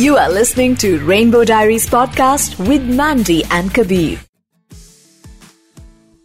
You 0.00 0.12
are 0.16 0.30
listening 0.32 0.74
to 0.76 0.88
Rainbow 1.08 1.40
Diaries 1.44 1.86
podcast 1.90 2.54
with 2.68 2.84
Mandy 3.00 3.38
and 3.56 3.72
Kabir. 3.74 4.18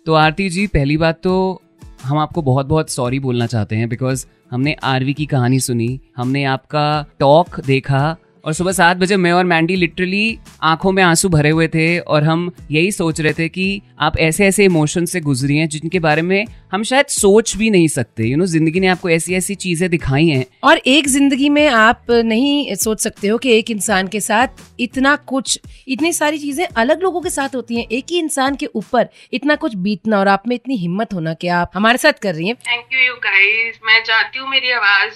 तो 0.05 0.13
आरती 0.13 0.49
जी, 0.49 0.67
पहली 0.67 0.97
बात 0.97 1.19
तो 1.23 1.61
हम 2.03 2.17
आपको 2.17 2.41
बहुत 2.41 2.65
बहुत 2.65 2.89
सॉरी 2.89 3.19
बोलना 3.19 3.45
चाहते 3.45 3.75
हैं 3.75 3.89
बिकॉज़ 3.89 4.25
हमने 4.51 4.73
आरवी 4.83 5.13
की 5.13 5.25
कहानी 5.25 5.59
सुनी, 5.59 6.01
हमने 6.17 6.43
आपका 6.43 7.05
टॉक 7.19 7.59
देखा 7.59 8.17
और 8.45 8.53
सुबह 8.53 8.71
सात 8.71 8.97
बजे 8.97 9.17
मैं 9.17 9.31
और 9.31 9.45
मैंडी 9.45 9.75
लिटरली 9.75 10.39
आँखों 10.63 10.91
में 10.91 11.03
आँसू 11.03 11.29
भरे 11.29 11.49
हुए 11.49 11.67
थे 11.67 11.99
और 11.99 12.23
हम 12.23 12.51
यही 12.71 12.91
सोच 12.91 13.21
रहे 13.21 13.33
थे 13.33 13.49
कि 13.49 13.81
आप 13.99 14.17
ऐसे 14.17 14.45
ऐसे 14.45 14.65
इमोशन 14.65 15.05
से 15.05 15.21
गुजरी 15.21 15.57
हैं 15.57 15.69
जिनके 15.69 15.99
बारे 15.99 16.21
में 16.21 16.45
हम 16.75 16.83
शायद 16.83 17.05
सोच 17.07 17.55
भी 17.57 17.69
नहीं 17.69 17.87
सकते। 17.87 18.23
यू 18.23 18.29
you 18.29 18.37
नो 18.37 18.43
know, 18.43 18.51
ज़िंदगी 18.51 18.79
ने 18.79 18.87
आपको 18.87 19.09
ऐसी 19.09 19.35
ऐसी 19.35 19.55
चीज़ें 19.57 19.89
दिखाई 19.89 20.27
हैं। 20.27 20.45
और 20.63 20.77
एक 20.87 21.07
ज़िंदगी 21.07 21.49
में 21.49 21.67
आप 21.69 22.11
नहीं 22.25 22.75
सोच 22.77 23.01
सकते 23.01 23.27
हो 23.27 23.37
कि 23.37 23.51
एक 23.57 23.69
इंसान 23.71 24.07
के 24.07 24.19
साथ 24.21 24.63
इतना 24.79 25.15
कुछ 25.25 25.59
इतनी 25.87 26.11
सारी 26.13 26.37
चीज़ें 26.39 26.65
अलग 26.67 27.03
लोगों 27.03 27.21
के 27.21 27.29
साथ 27.29 27.55
होती 27.55 27.75
हैं। 27.75 27.85
एक 27.89 28.11
ही 28.11 28.19
इंसान 28.19 28.55
के 28.55 28.65
ऊपर 28.75 29.07
इतना 29.33 29.55
कुछ 29.55 29.75
बीतना 29.85 30.19
और 30.19 30.27
आप 30.27 30.47
में 30.47 30.55
इतनी 30.55 30.77
हिम्मत 30.77 31.13
होना 31.13 31.33
कि 31.33 31.47
आप 31.59 31.71
हमारे 31.75 31.97
साथ 31.97 32.19
कर 32.21 32.35
रही 32.35 32.47
हैं। 32.47 32.55
थैंक 32.67 32.93
यू 32.93 32.99
यू 33.01 33.13
गाइस 33.25 33.79
मैं 33.85 34.03
चाहती 34.03 34.39
हूँ 34.39 34.49
मेरी 34.49 34.71
आवाज़ 34.73 35.13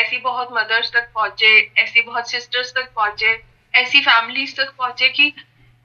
ऐसी 0.00 0.20
बहुत 0.24 0.48
मदर्स 0.52 0.90
तक 0.90 1.08
पहुँचे 1.14 1.56
ऐसी 1.78 2.02
बहुत 2.02 2.30
सिस्टर्स 2.30 2.72
तक 2.72 2.90
पहुँचे 2.96 3.38
ऐसी 3.74 4.00
फैमिलीज़ 4.02 4.54
तक 4.56 4.72
पहुँचे 4.78 5.08
कि 5.10 5.32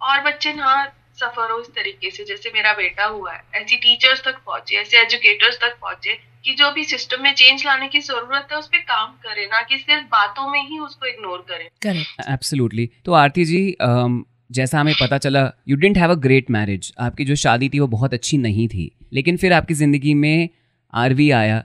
और 0.01 0.21
बच्चे 0.23 0.53
ना 0.53 0.73
सफ़र 1.17 1.52
हो 1.52 1.59
इस 1.59 1.67
तरीके 1.72 2.09
से 2.12 2.23
जैसे 2.26 2.52
मेरा 2.53 2.73
बेटा 2.73 3.05
हुआ 3.08 3.34
है। 3.34 3.41
ऐसी 3.55 3.76
टीचर्स 3.77 4.23
तक 4.26 4.38
पहुँचे 4.45 4.76
ऐसे 4.77 5.02
एजुकेटर्स 5.02 5.58
तक 5.62 5.77
पहुँचे 5.81 6.17
कि 6.45 6.54
जो 6.54 6.71
भी 6.71 6.84
सिस्टम 6.85 7.23
में 7.23 7.34
चेंज 7.34 7.66
लाने 7.66 7.88
की 7.88 7.99
ज़रूरत 8.02 8.48
है 8.52 8.58
उस 8.58 8.67
पर 8.67 8.80
काम 8.85 9.12
करे 9.23 9.45
ना 9.45 9.62
कि 9.62 9.77
सिर्फ़ 9.77 10.05
बातों 10.12 10.49
में 10.52 10.62
ही 10.62 10.80
उसको 10.80 11.05
इग्नोर 11.05 11.45
करे। 11.49 11.70
करेक्ट 11.81 12.30
एब्सोल्युटली 12.30 12.90
तो 13.05 13.13
आरती 13.16 13.45
जी 13.45 13.62
um, 13.81 14.21
जैसा 14.52 14.80
हमें 14.80 14.94
पता 14.99 15.18
चला 15.18 15.49
you 15.68 15.76
didn't 15.77 15.98
have 15.98 16.12
a 16.12 16.15
great 16.21 16.49
marriage 16.52 16.91
आपकी 16.99 17.26
जो 17.26 17.35
शादी 17.37 17.70
थी 17.70 17.80
वो 17.80 17.87
बहुत 17.90 18.13
अच्छी 18.13 18.37
नहीं 18.40 18.68
थी। 18.68 18.91
लेकिन 19.13 19.37
फिर 19.37 19.54
आपकी 19.54 19.74
ज़िंदगी 19.74 20.13
में 20.15 20.49
आरवी 20.93 21.30
आया 21.34 21.63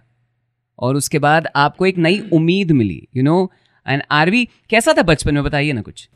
और 0.78 0.97
उसके 0.97 1.19
बाद 1.19 1.48
आपको 1.56 1.87
एक 1.87 1.98
नई 1.98 2.20
उम्मीद 2.33 2.70
मिली 2.72 3.03
यू 3.17 3.22
नो 3.22 3.50
एंड 3.87 4.03
आरवी 4.12 4.44
कैसा 4.70 4.94
था 4.98 5.03
बचपन 5.05 5.34
में 5.34 5.44
बताइए 5.44 5.72
ना 5.72 5.83
कुछ। 5.83 6.09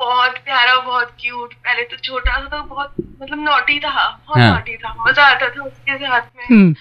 बहुत 0.00 0.36
प्यारा 0.38 0.76
बहुत 0.76 1.12
क्यूट 1.20 1.54
पहले 1.54 1.82
तो 1.82 1.96
छोटा 1.96 2.32
सा 2.32 2.46
तो 2.48 2.62
बहुत 2.64 2.94
मतलब 3.22 3.38
नोटी 3.38 3.78
था 3.80 4.08
बहुत 4.28 4.38
हाँ। 4.38 4.50
नोटी 4.54 4.76
था। 4.76 4.94
मज़ा 4.98 5.24
आता 5.26 5.48
था 5.48 5.62
उसके 5.64 5.96
साथ 5.98 6.20
में। 6.36 6.74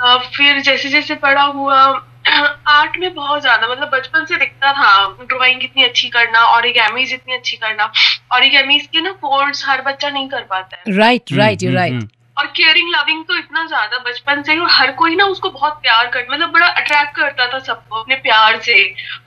अ, 0.00 0.16
फिर 0.36 0.60
जैसे 0.60 0.88
जैसे 0.88 1.14
बड़ा 1.14 1.42
हुआ 1.42 1.80
आर्ट 2.68 2.96
में 2.98 3.14
बहुत 3.14 3.40
ज़्यादा 3.40 3.68
मतलब 3.68 3.90
बचपन 3.90 4.24
से 4.24 4.36
दिखता 4.36 4.72
था 4.72 4.90
ड्राइंग 5.22 5.60
कितनी 5.60 5.84
अच्छी 5.84 6.08
करना 6.08 6.40
ऑरिगेमीज 6.46 7.12
इतनी 7.12 7.34
अच्छी 7.34 7.56
करना। 7.56 7.90
ऑरिगेमीज 8.32 8.86
के 8.86 9.00
ना 9.00 9.12
कोर्स 9.12 9.64
हर 9.68 9.82
बच्चा 9.82 10.10
नहीं 10.10 10.28
कर 10.28 10.42
पाता 10.42 10.76
है। 10.76 10.96
राइट 10.96 11.32
राइट 11.32 11.62
यू 11.62 11.72
राइट 11.74 12.08
और 12.38 12.46
केयरिंग 12.48 12.88
लविंग 12.90 13.24
तो 13.24 13.36
इतना 13.36 13.64
ज़्यादा 13.66 13.98
बचपन 14.00 14.42
से 14.42 14.52
ही 14.52 14.58
और 14.58 14.68
हर 14.70 14.90
कोई 14.94 15.16
ना 15.16 15.24
उसको 15.26 15.50
बहुत 15.50 15.78
प्यार 15.82 16.06
कर 16.08 16.26
मतलब 16.30 16.50
बड़ा 16.50 16.66
अट्रैक्ट 16.68 17.16
करता 17.16 17.46
था 17.52 17.58
सबको 17.60 17.96
अपने 17.96 18.14
प्यार 18.18 18.60
से 18.62 18.74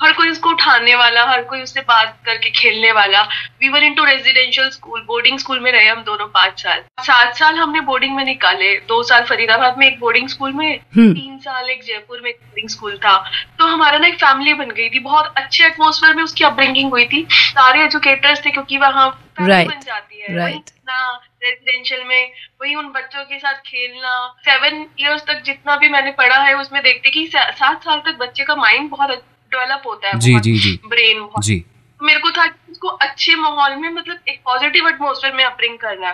हर 0.03 0.13
कोई 0.13 0.29
उसको 0.29 0.49
उठाने 0.49 0.95
वाला 0.95 1.25
हर 1.25 1.43
कोई 1.43 1.61
उससे 1.61 1.81
बात 1.87 2.17
करके 2.25 2.49
खेलने 2.51 2.91
वाला 2.91 3.21
we 3.61 3.69
were 3.69 3.83
into 3.93 4.03
residential 4.03 4.69
school 4.69 5.01
boarding 5.07 5.39
school 5.39 5.59
में 5.59 5.71
रहे 5.71 5.87
हम 5.87 6.03
दोनों 6.03 6.27
पाँच 6.29 6.61
साल 6.61 6.83
सात 7.01 7.35
साल 7.35 7.57
हमने 7.57 7.81
बोर्डिंग 7.83 8.15
में 8.15 8.23
निकाले 8.25 8.75
दो 8.87 9.01
साल 9.03 9.23
फरीदाबाद 9.25 9.77
में 9.77 9.87
एक 9.87 9.99
बोर्डिंग 9.99 10.27
स्कूल 10.29 10.53
में 10.53 10.69
हम्म। 10.69 11.13
तीन 11.13 11.37
साल 11.39 11.69
एक 11.69 11.83
जयपुर 11.83 12.21
में 12.21 12.29
एक 12.29 12.37
बोर्डिंग 12.37 12.69
स्कूल 12.69 12.97
था 12.97 13.17
तो 13.59 13.67
हमारा 13.67 13.97
ना 13.97 14.07
एक 14.07 14.15
फैमिली 14.17 14.53
बन 14.55 14.71
गई 14.71 14.89
थी 14.89 14.99
बहुत 15.01 15.33
अच्छे 15.37 15.65
एटमोसफेयर 15.65 16.15
में 16.15 16.23
उसकी 16.23 16.43
अपब्रिंगिंग 16.43 16.91
हुई 16.91 17.05
थी 17.07 17.25
सारे 17.31 17.83
एजुकेटर्स 17.83 18.45
थे 18.45 18.51
क्योंकि 18.51 18.77
वहाँ 18.79 19.09
Right. 19.41 19.67
बन 19.67 19.79
जाती 19.81 20.21
है 20.21 20.35
Right. 20.35 20.71
ना 20.85 21.19
रेजिडेंशियल 21.43 22.03
में 22.03 22.31
वही 22.61 22.75
उन 22.75 22.91
बच्चों 22.91 23.23
के 23.23 23.39
साथ 23.39 23.61
खेलना। 23.65 24.13
सेवन 24.39 24.85
इयर्स 24.99 25.21
तक 25.21 25.41
जितना 25.45 25.75
भी 25.75 25.89
मैंने 25.89 26.11
पढ़ा 26.11 26.37
है 26.37 26.53
उसमें 26.53 26.81
देखते 26.83 27.09
कि 27.09 27.25
सात 27.27 27.83
साल 27.83 27.99
तक 27.99 28.17
बच्चे 28.19 28.43
का 28.43 28.55
माइंड 28.55 28.89
बहुत 28.89 29.09
डेवलप 29.09 29.83
होता 29.85 30.07
है 30.07 30.19
जी 30.19 30.39
जी 30.39 30.57
जी। 30.57 30.79
ब्रेन 30.85 31.27
जी। 31.39 31.63
मेरे 31.99 32.19
को 32.19 32.31
था 32.31 32.45
कि 32.45 32.71
उसको 32.71 32.87
अच्छे 32.87 33.35
माहौल 33.35 33.75
में 33.75 33.89
मतलब 33.89 34.29
एक 34.29 34.39
पॉजिटिव 34.45 34.87
एटमोसफेयर 34.87 35.33
में 35.33 35.43
अपब्रिंग 35.43 35.77
करना 35.77 36.11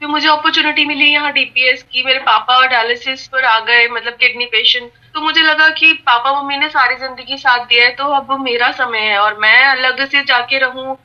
फिर 0.00 0.08
मुझे 0.08 0.28
अपॉर्चुनिटी 0.28 0.84
मिली 0.86 1.06
यहाँ 1.06 1.32
डीपीएस 1.32 1.82
की। 1.84 2.02
मेरे 2.04 2.18
पापा 2.26 2.66
डायलिसिस 2.66 3.26
पर 3.28 3.44
आ 3.44 3.58
गए 3.60 3.86
मतलब 3.88 4.12
किडनी 4.20 4.44
पेशेंट 4.46 4.90
तो 5.14 5.20
मुझे 5.20 5.42
लगा 5.42 5.68
कि 5.70 5.92
पापा 6.06 6.32
मम्मी 6.32 6.56
ने 6.56 6.68
सारी 6.68 6.94
ज़िंदगी 6.96 7.36
साथ 7.38 7.64
दिया 7.66 7.84
है 7.84 7.90
तो 7.94 8.04
अब 8.14 8.32
मेरा 8.40 8.70
समय 8.72 8.98
है 9.00 9.18
और 9.18 9.38
मैं 9.40 9.64
अलग 9.64 10.04
से 10.08 10.22
जाके 10.24 10.58
रहूँ। 10.58 10.96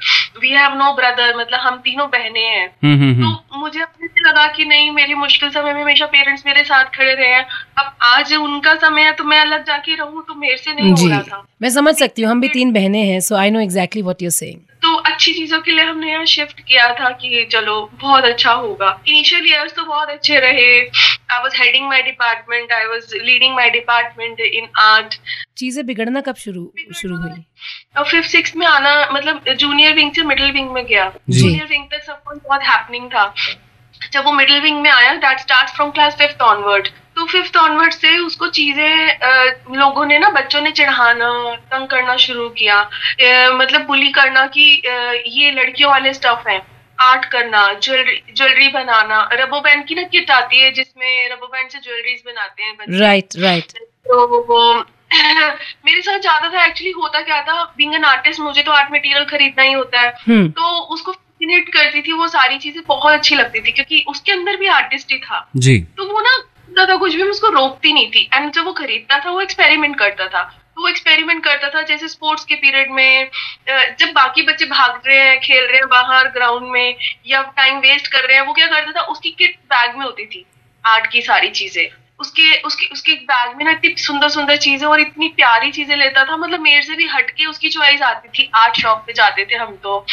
वी 0.41 0.49
हैव 0.51 0.73
नो 0.73 0.91
ब्रदर 0.95 1.35
मतलब 1.37 1.59
हम 1.59 1.77
तीनों 1.79 2.07
बहनें 2.09 2.41
हैं। 2.41 2.67
हम्म 2.83 2.93
हम्म 2.93 3.13
हम्म। 3.13 3.33
तो 3.33 3.59
मुझे 3.59 3.81
अपने 3.81 4.07
से 4.07 4.29
लगा 4.29 4.45
कि 4.47 4.65
नहीं 4.65 4.91
मेरी 4.91 5.13
मुश्किल 5.15 5.49
समय 5.49 5.73
में 5.73 5.81
हमेशा 5.81 6.05
पेरेंट्स 6.05 6.45
मेरे 6.45 6.63
साथ 6.63 6.95
खड़े 6.95 7.13
रहे 7.13 7.33
हैं। 7.33 7.45
अब 7.77 7.91
आज 8.05 8.33
उनका 8.35 8.75
समय 8.77 9.03
है 9.03 9.11
तो 9.13 9.23
मैं 9.23 9.39
अलग 9.41 9.65
जाके 9.67 9.95
रहूँ 9.95 10.23
तो 10.27 10.35
मेरे 10.35 10.57
से 10.57 10.73
नहीं 10.73 10.91
हो 10.91 11.07
रहा 11.07 11.21
था। 11.23 11.45
मैं 11.61 11.69
समझ 11.71 11.95
सकती 11.95 12.21
हूँ 12.21 12.31
हम 12.31 12.41
भी 12.41 12.47
तीन 12.49 12.73
बहने 12.73 13.01
हैं 13.03 13.19
so 13.21 13.35
I 13.35 13.49
know 13.49 13.59
exactly 13.59 14.01
what 14.01 14.21
you 14.21 14.29
saying 14.31 14.59
तो 14.85 14.95
अच्छी 15.09 15.31
चीज़ों 15.33 15.59
के 15.61 15.71
लिए 15.71 15.83
हमने 15.85 16.11
यहाँ 16.11 16.25
शिफ्ट 16.25 16.59
किया 16.61 16.87
था 16.95 17.09
कि 17.21 17.45
चलो 17.51 17.75
बहुत 18.01 18.23
अच्छा 18.23 18.51
होगा। 18.53 18.89
इनिशियल 19.07 19.45
इयर्स 19.47 19.73
तो 19.75 19.83
बहुत 19.85 20.09
अच्छे 20.09 20.39
रहे। 20.39 20.67
I 20.79 21.41
was 21.43 21.55
heading 21.57 21.87
my 21.89 22.01
department 22.01 22.71
I 22.71 22.85
was 22.85 23.15
leading 23.15 23.55
my 23.55 23.69
department 23.69 24.39
in 24.41 24.67
art 24.79 25.15
चीज़ें 25.57 25.85
बिगड़ना 25.85 26.21
कब 26.21 26.35
शुरू 26.35 26.71
शुरू 26.95 27.17
हुई? 27.17 27.43
और 27.97 28.05
फिफ्थ 28.05 28.29
सिक्स 28.29 28.55
में 28.55 28.65
आना 28.67 28.93
मतलब 29.13 29.53
जूनियर 29.55 29.93
विंग 29.93 30.11
से 30.15 30.23
मिडिल 30.23 30.51
विंग 30.51 30.69
में 30.71 30.85
गया। 30.85 31.11
जूनियर 31.29 31.65
विंग 31.65 31.85
तक 31.91 32.03
सब 32.03 32.21
कुछ 32.23 32.37
बहुत 32.43 32.63
हैपनिंग 32.63 33.09
था। 33.09 33.33
जब 34.11 34.25
वो 34.25 34.31
मिडिल 34.33 34.61
विंग 34.61 34.81
में 34.81 34.89
आया 34.91 35.15
that 35.17 35.39
start 35.39 35.75
from 35.75 35.91
class 35.91 36.15
fifth 36.17 36.41
onward 36.43 36.89
तो 37.15 37.25
फिफ्थ 37.25 37.57
ऑनवर्ड 37.57 37.93
से 37.93 38.17
उसको 38.17 38.47
चीज़ें 38.47 39.75
लोगों 39.75 40.05
ने 40.05 40.17
ना 40.19 40.29
बच्चों 40.31 40.61
ने 40.61 40.71
चिढ़ाना 40.71 41.29
तंग 41.65 41.87
करना 41.87 42.15
शुरू 42.17 42.47
किया। 42.51 42.79
अ, 42.79 43.51
मतलब 43.53 43.85
बुली 43.87 44.11
करना 44.11 44.45
कि 44.47 44.65
ये 45.29 45.51
लड़कियों 45.51 45.91
वाले 45.91 46.13
स्टफ़ 46.13 46.49
है। 46.49 46.57
आर्ट 46.99 47.25
करना 47.25 47.61
ज्वेलरी 47.73 48.21
ज्वेलरी 48.35 48.67
बनाना। 48.69 49.29
रबो 49.33 49.59
बैंड 49.61 49.85
की 49.87 49.95
ना 49.95 50.03
किट 50.09 50.31
आती 50.31 50.61
है 50.61 50.71
जिसमें 50.71 51.29
रबो 51.31 51.47
बैंड 51.47 51.69
से 51.69 51.79
ज्वेलरीज 51.79 52.21
बनाते 52.25 52.63
हैं 52.63 52.75
बच्चे। 52.75 52.99
राइट 52.99 53.35
राइट 53.37 53.71
तो 54.05 54.27
वो 54.43 54.85
मेरे 55.85 56.01
साथ 56.01 56.19
ज़्यादा 56.19 56.49
था 56.49 56.63
एक्चुअली 56.65 56.91
होता 56.91 57.21
क्या 57.21 57.41
था 57.41 57.63
बीइंग 57.77 57.93
एन 57.95 58.03
आर्टिस्ट 58.05 58.39
मुझे 58.39 58.61
तो 58.61 58.71
आर्ट 58.71 58.91
मटेरियल 58.91 59.25
खरीदना 59.25 59.63
ही 59.63 59.73
होता 59.73 60.01
है। 60.01 60.13
हम्म। 60.27 60.47
तो 60.49 60.79
उसको 60.93 61.11
फैसिनेट 61.11 61.69
करती 61.69 62.01
थी 62.01 62.11
वो 62.13 62.27
सारी 62.27 62.57
चीज़ें 62.57 62.81
बहुत 62.87 63.13
अच्छी 63.13 63.35
लगती 63.35 63.61
थी 63.61 63.71
क्योंकि 63.71 64.03
उसके 64.07 64.31
अंदर 64.31 64.55
भी 64.57 64.67
आर्टिस्ट 64.69 65.11
ही 65.11 65.17
था। 65.17 65.47
जी। 65.57 65.77
तो 65.97 66.05
वो 66.05 66.21
ना 66.21 66.35
ज़्यादा 66.85 66.99
कुछ 66.99 67.15
भी, 67.15 67.23
मैं 67.23 67.29
उसको 67.29 67.49
रोकती 67.49 67.93
नहीं 67.93 68.11
थी। 68.11 68.29
एंड 68.33 68.51
जब 68.51 68.65
वो 68.65 68.73
खरीदता 68.73 69.19
था, 69.19 69.31
वो 69.31 69.41
एक्सपेरिमेंट 69.41 69.97
करता 69.99 70.27
था। 70.27 70.43
तो 70.75 70.81
वो 70.81 70.87
एक्सपेरिमेंट 70.87 71.43
करता 71.43 71.69
था, 71.69 71.81
जैसे 71.81 72.07
स्पोर्ट्स 72.07 72.45
के 72.45 72.55
पीरियड 72.55 72.91
में 72.91 73.29
जब 73.99 74.11
बाकी 74.13 74.41
बच्चे 74.41 74.65
भाग 74.65 75.01
रहे 75.07 75.17
हैं, 75.17 75.39
खेल 75.39 75.65
रहे 75.65 75.77
हैं 75.77 75.87
बाहर 75.87 76.27
ग्राउंड 76.27 76.71
में, 76.71 76.95
या 77.27 77.41
टाइम 77.57 77.79
वेस्ट 77.79 78.07
कर 78.07 78.27
रहे 78.27 78.37
हैं, 78.37 78.45
वो 78.45 78.53
क्या 78.53 78.67
करता 78.67 78.91
था, 78.91 79.05
उसकी 79.05 79.29
किट 79.29 79.55
बैग 79.65 79.95
में 79.95 80.05
होती 80.05 80.25
थी 80.25 80.45
आर्ट 80.83 81.07
की 81.07 81.21
सारी 81.21 81.49
चीज़ें। 81.49 81.87
उसके 82.19 82.61
उसके 82.61 82.85
उसके 82.85 83.13
बैग 83.13 83.55
में 83.57 83.65
ना 83.65 83.71
इतनी 83.71 83.95
सुंदर 83.97 84.29
सुंदर 84.29 84.57
चीज़ें 84.57 84.87
और 84.87 84.99
इतनी 84.99 85.27
प्यारी 85.27 85.71
चीज़ें 85.71 85.95
लेता 85.95 86.23
था 86.23 86.37
मतलब 86.37 86.59
मेरे 86.59 86.81
से 86.81 86.95
भी 86.95 87.07
हटके 87.07 87.45
उसकी 87.45 87.69
चॉइस 87.69 88.01
आती 88.01 88.29
थी। 88.29 88.49
आर्ट 88.55 88.75
शॉप 88.75 89.03
पे 89.07 89.13
जाते 89.13 89.45
थे 89.45 89.55
हम 89.55 89.75
तो। 89.75 90.05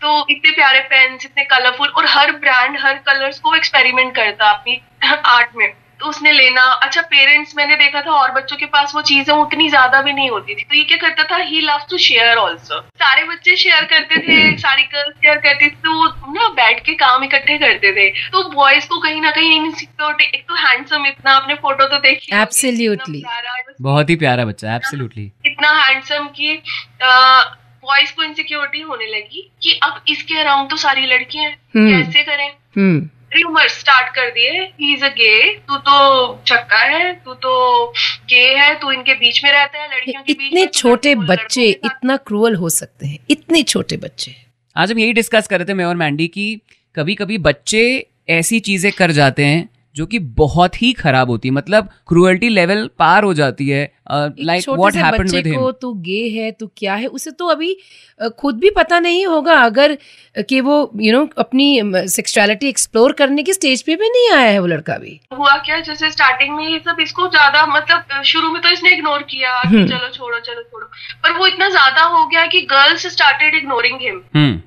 तो 0.00 0.26
इतने 0.30 0.50
प्यारे 0.50 0.80
पेन्स 0.80 1.24
इतने 1.24 1.44
कलरफुल 1.44 1.88
और 1.88 2.06
हर 2.06 2.32
ब्रांड 2.32 2.78
हर 2.80 2.94
कलर्स 2.94 3.40
को 3.40 3.54
एक्सपेरिमेंट 3.54 4.14
करता 4.14 4.50
अपनी 4.50 4.80
आर्ट 5.26 5.56
में। 5.56 5.79
तो 6.00 6.06
उसने 6.06 6.32
लेना। 6.32 6.62
अच्छा 6.82 7.00
पेरेंट्स 7.10 7.54
मैंने 7.56 7.76
देखा 7.76 8.00
था 8.02 8.12
और 8.12 8.30
बच्चों 8.32 8.56
के 8.56 8.66
पास 8.68 8.94
वो 8.94 9.02
चीज़ें 9.02 9.34
उतनी 9.34 9.68
ज़्यादा 9.68 10.00
भी 10.02 10.12
नहीं 10.12 10.30
होती 10.30 10.54
थी। 10.54 10.64
तो 10.64 10.74
ये 10.76 10.82
क्या 10.84 10.96
करता 10.98 11.24
था? 11.24 11.36
He 11.42 11.60
love 11.60 11.86
to 11.90 11.98
share 11.98 12.36
also 12.38 12.80
सारे 13.00 13.24
बच्चे 13.24 13.56
शेयर 13.56 13.84
करते 13.84 14.20
थे 14.20 14.56
सारी 14.58 14.82
गर्ल्स 14.84 15.14
शेयर 15.16 15.36
करती 15.38 15.66
थी। 15.66 15.74
तो 15.84 15.94
वो 15.94 16.32
ना 16.32 16.48
बैठ 16.54 16.84
के 16.86 16.94
काम 16.96 17.24
इकट्ठे 17.24 17.58
करते 17.58 17.92
थे। 17.92 18.08
तो 18.32 18.48
बॉयज़ 18.50 18.88
को 18.88 18.98
कहीं 19.00 19.20
ना 19.20 19.30
कहीं 19.30 19.54
इनसिक्योरिटी 19.56 20.24
एक 20.34 20.44
तो 20.48 20.54
हैंडसम 20.56 21.06
इतना 21.06 21.32
आपने 21.32 21.54
फ़ोटो 21.56 21.86
तो 21.86 21.98
देखी 22.00 22.32
was 22.32 23.82
बहुत 23.82 24.10
ही 24.10 24.16
प्यारा 24.16 24.44
बच्चा 24.44 24.74
एब्सोल्युटली 24.74 25.30
इतना 25.46 25.70
हैंडसम 25.80 26.26
की 26.36 26.56
बॉयज़ 27.84 28.12
को 28.14 28.22
इनसिक्योरिटी 28.22 28.80
होने 28.80 29.06
लगी 29.06 29.48
कि 29.62 29.78
अब 29.82 30.02
इसके 30.08 30.38
अराउंड 30.40 30.70
तो 30.70 30.76
सारी 30.76 31.06
लड़कियाँ 31.06 31.44
हैं। 31.44 31.56
हम्म। 31.76 31.90
कैसे 31.92 32.22
करें? 32.22 32.50
रूमर 33.32 33.68
स्टार्ट 33.68 34.14
कर 34.14 34.30
दिए 34.30 34.50
ही। 34.50 34.92
इज़ 34.94 35.04
अ 35.04 35.08
गे 35.08 35.54
तू 35.68 35.76
तो 35.78 36.42
चक्का 36.46 36.78
है। 36.78 37.12
तू 37.14 37.34
तो 37.34 37.86
गे 38.30 38.44
है। 38.54 38.74
तू 38.74 38.90
इनके 38.90 39.14
बीच 39.14 39.42
में 39.44 39.50
रहता 39.52 39.78
है 39.78 39.88
लड़कियों 39.88 40.22
के 40.22 40.32
बीच 40.32 40.46
इतने 40.46 40.66
छोटे 40.66 41.14
बच्चे 41.14 41.64
इतना 41.64 42.16
क्रूअल 42.16 42.54
हो 42.54 42.68
सकते 42.68 43.06
हैं। 43.06 43.18
इतने 43.30 43.62
छोटे 43.62 43.96
बच्चे। 43.96 44.34
आज 44.76 44.92
हम 44.92 44.98
यही 44.98 45.12
डिस्कस 45.12 45.46
कर 45.46 45.58
रहे 45.58 45.68
थे 45.68 45.74
मैं 45.74 45.84
और 45.84 45.94
मैंडी 45.96 46.26
की 46.28 46.54
कभी 46.96 47.14
कभी 47.14 47.38
बच्चे 47.38 47.82
ऐसी 48.30 48.60
चीज़ें 48.60 48.90
कर 48.92 49.10
जाते 49.10 49.44
हैं 49.44 49.68
जो 49.96 50.06
कि 50.06 50.18
बहुत 50.36 50.80
ही 50.82 50.92
खराब 50.92 51.30
होती 51.30 51.48
है। 51.48 51.54
मतलब 51.54 51.88
क्रूअल्टी 52.08 52.48
लेवल 52.48 52.88
पार 52.98 53.24
हो 53.24 53.32
जाती 53.34 53.68
है। 53.68 53.82
Like 54.12 54.68
what 54.68 54.96
happened 54.96 55.30
with 55.30 55.46
him 55.46 55.60
को 55.60 55.70
तू 55.72 55.92
गे 56.04 56.20
है 56.30 56.50
तू 56.52 56.66
क्या 56.76 56.94
है 56.94 57.06
उसे 57.08 57.30
तो 57.30 57.46
अभी 57.48 57.76
खुद 58.38 58.58
भी 58.58 58.70
पता 58.70 58.98
नहीं 59.00 59.26
होगा 59.26 59.54
अगर 59.62 59.96
कि 60.48 60.60
वो 60.60 60.78
यू 60.94 61.02
you 61.02 61.18
नो 61.18 61.24
know, 61.24 61.38
अपनी 61.38 62.08
सेक्सुअलिटी 62.08 62.68
एक्सप्लोर 62.68 63.12
करने 63.12 63.42
की 63.42 63.52
स्टेज 63.52 63.82
पे 63.82 63.96
भी 63.96 64.08
नहीं 64.08 64.30
आया 64.30 64.50
है 64.50 64.58
वो 64.58 64.66
लड़का 64.66 64.96
भी। 64.98 65.18
हुआ 65.34 65.56
क्या 65.58 65.80
जैसे 65.80 66.10
स्टार्टिंग 66.10 66.54
में 66.56 66.66
ये 66.68 66.78
सब 66.78 67.00
इसको 67.00 67.28
ज़्यादा 67.28 67.66
मतलब 67.66 68.22
शुरू 68.24 68.50
में 68.52 68.60
तो 68.62 68.68
इसने 68.68 68.94
इग्नोर 68.94 69.22
किया 69.30 69.60
कि 69.62 69.68
हम्म। 69.68 69.86
चलो 69.88 70.08
छोड़ो 70.08 70.38
चलो 70.40 70.62
छोड़ो। 70.62 70.86
पर 71.22 71.38
वो 71.38 71.46
इतना 71.46 71.68
ज़्यादा 71.68 72.02
हो 72.06 72.26
गया 72.26 72.46
कि 72.46 72.60
गर्ल्स 72.70 73.06
स्टार्टेड 73.12 73.54
इग्नोरिंग 73.54 73.98
हिम 74.02 74.22
हम्म। 74.36 74.60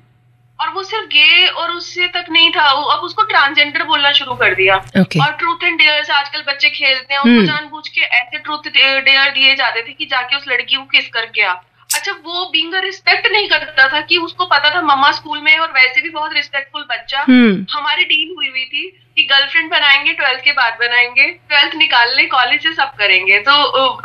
और 0.64 0.70
वो 0.70 0.82
सिर्फ़ 0.82 1.06
गे 1.06 1.46
और 1.46 1.70
उससे 1.70 2.06
तक 2.08 2.26
नहीं 2.30 2.50
था। 2.50 2.72
वो 2.72 2.82
अब 2.82 3.00
उसको 3.00 3.22
ट्रांसजेंडर 3.22 3.82
बोलना 3.84 4.12
शुरू 4.12 4.34
कर 4.34 4.54
दिया। 4.54 4.76
ओके 5.00 5.20
और 5.20 5.32
ट्रूथ 5.32 5.64
एंड 5.64 5.78
डेयर्स 5.78 6.10
आजकल 6.10 6.42
बच्चे 6.42 6.70
खेलते 6.70 7.14
हैं। 7.14 7.20
हम्म। 7.20 7.38
उसको 7.38 7.52
जानबूझ 7.52 7.88
के 7.88 8.00
ऐसे 8.00 8.38
ट्रूथ 8.38 8.70
डेयर 8.70 9.30
दिए 9.30 9.54
जाते 9.54 9.82
थे 9.82 9.92
कि 9.92 10.06
जाके 10.06 10.36
उस 10.36 10.48
लड़की 10.48 10.76
को 10.76 10.82
किस 10.82 11.08
करके 11.08 11.42
आ। 11.42 11.52
अच्छा 11.94 12.12
वो 12.12 12.44
बींग 12.44 12.74
रिस्पेक्ट 12.74 13.26
नहीं 13.32 13.48
करता 13.48 13.86
था 13.88 14.00
कि 14.00 14.16
उसको 14.18 14.44
पता 14.44 14.74
था 14.74 14.80
मम्मा 14.82 15.10
स्कूल 15.10 15.40
में 15.40 15.50
है 15.52 15.58
और 15.58 15.72
वैसे 15.72 16.00
भी 16.02 16.10
बहुत 16.10 16.32
रिस्पेक्टफुल 16.34 16.86
बच्चा। 16.90 17.20
हम्म 17.20 17.66
हमारी 17.70 18.04
डील 18.04 18.34
हुई 18.36 18.48
हुई 18.48 18.64
थी 18.64 18.82
कि 19.16 19.24
गर्लफ्रेंड 19.24 19.70
बनाएँगे 19.70 20.12
ट्वेल्थ 20.12 20.40
के 20.44 20.52
बाद 20.52 20.76
बनाएँगे 20.80 21.26
ट्वेल्थ 21.50 21.74
निकाल 21.74 22.14
ले 22.16 22.24
कॉलेज 22.26 22.62
से 22.62 22.72
सब 22.72 22.94
करेंगे। 22.94 23.38
तो 23.38 23.52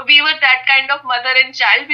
we 0.03 0.19
were 0.21 0.33
that 0.33 0.67
kind 0.67 0.91
of 0.91 1.01
mother 1.05 1.37
and 1.37 1.53
child. 1.53 1.87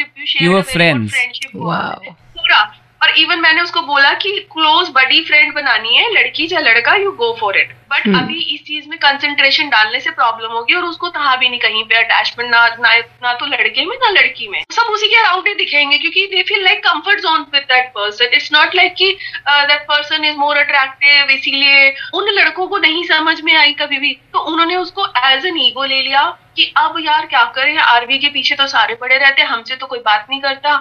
Friendship 0.65 1.51
पूरा। 1.55 2.79
और 3.01 3.17
इवन 3.19 3.39
मैंने 3.39 3.61
उसको 3.61 3.81
बोला 3.83 4.13
कि 4.15 4.31
क्लोज 4.51 4.89
बडी 4.93 5.21
फ्रेंड 5.23 5.53
बनानी 5.55 5.95
है 5.95 6.11
लड़की 6.13 6.47
या 6.51 6.59
लड़का 6.59 6.95
you 6.95 7.11
go 7.13 7.35
for 7.39 7.57
it 7.57 7.73
but. 7.91 8.07
अभी 8.17 8.39
इस 8.53 8.61
चीज़ 8.65 8.87
में 8.89 8.97
कंसेंट्रेशन 8.99 9.69
डालने 9.69 9.99
से 9.99 10.11
प्रॉब्लम 10.11 10.51
होगी 10.51 10.73
और 10.75 10.85
उसको 10.85 11.09
था 11.09 11.35
भी 11.35 11.49
नहीं 11.49 11.59
कहीं 11.59 11.83
पे 11.83 11.95
अटैचमेंट 11.95 12.49
ना 12.51 12.65
ना 12.79 12.95
ना 13.23 13.33
तो 13.33 13.45
लड़के 13.45 13.85
में 13.85 13.95
ना 13.97 14.09
लड़की 14.11 14.47
में. 14.47 14.63
सब 14.71 14.91
उसी 14.93 15.07
के 15.07 15.15
अराउंड 15.15 15.47
ही 15.47 15.53
दिखेंगे 15.55 15.97
क्योंकि 15.97 16.25
they 16.27 16.41
feel 16.43 16.63
like 16.63 16.79
comfort 16.83 17.19
zone 17.19 17.41
with 17.53 17.63
that 17.63 17.89
person 17.95 18.33
it's 18.33 18.51
not 18.53 18.75
like 18.75 18.95
कि 18.97 19.11
that 19.49 19.81
person 19.89 20.25
is 20.25 20.37
more 20.37 20.57
attractive 20.57 21.29
इसीलिए 21.35 21.93
उन 22.13 22.29
लड़कों 22.31 22.67
को 22.67 22.77
नहीं 22.77 23.03
समझ 23.07 23.39
में 23.41 23.55
आई 23.55 23.73
कभी 23.81 23.99
भी. 23.99 24.13
तो 24.33 24.39
उन्होंने 24.51 24.75
उसको 24.77 25.05
एज 25.25 25.45
एन 25.45 25.57
ईगो 25.59 25.83
ले 25.83 26.01
लिया 26.01 26.25
कि 26.55 26.71
अब 26.77 26.95
यार 26.99 27.25
क्या 27.25 27.43
करें? 27.55 27.77
आरवी 27.77 28.17
के 28.17 28.29
पीछे 28.29 28.55
तो 28.55 28.67
सारे 28.67 28.95
पड़े 28.95 29.17
रहते 29.17 29.41
हैं 29.41 29.49
हमसे 29.49 29.75
तो 29.75 29.85
कोई 29.85 29.99
बात 30.01 30.27
नहीं 30.29 30.41
करता। 30.41 30.73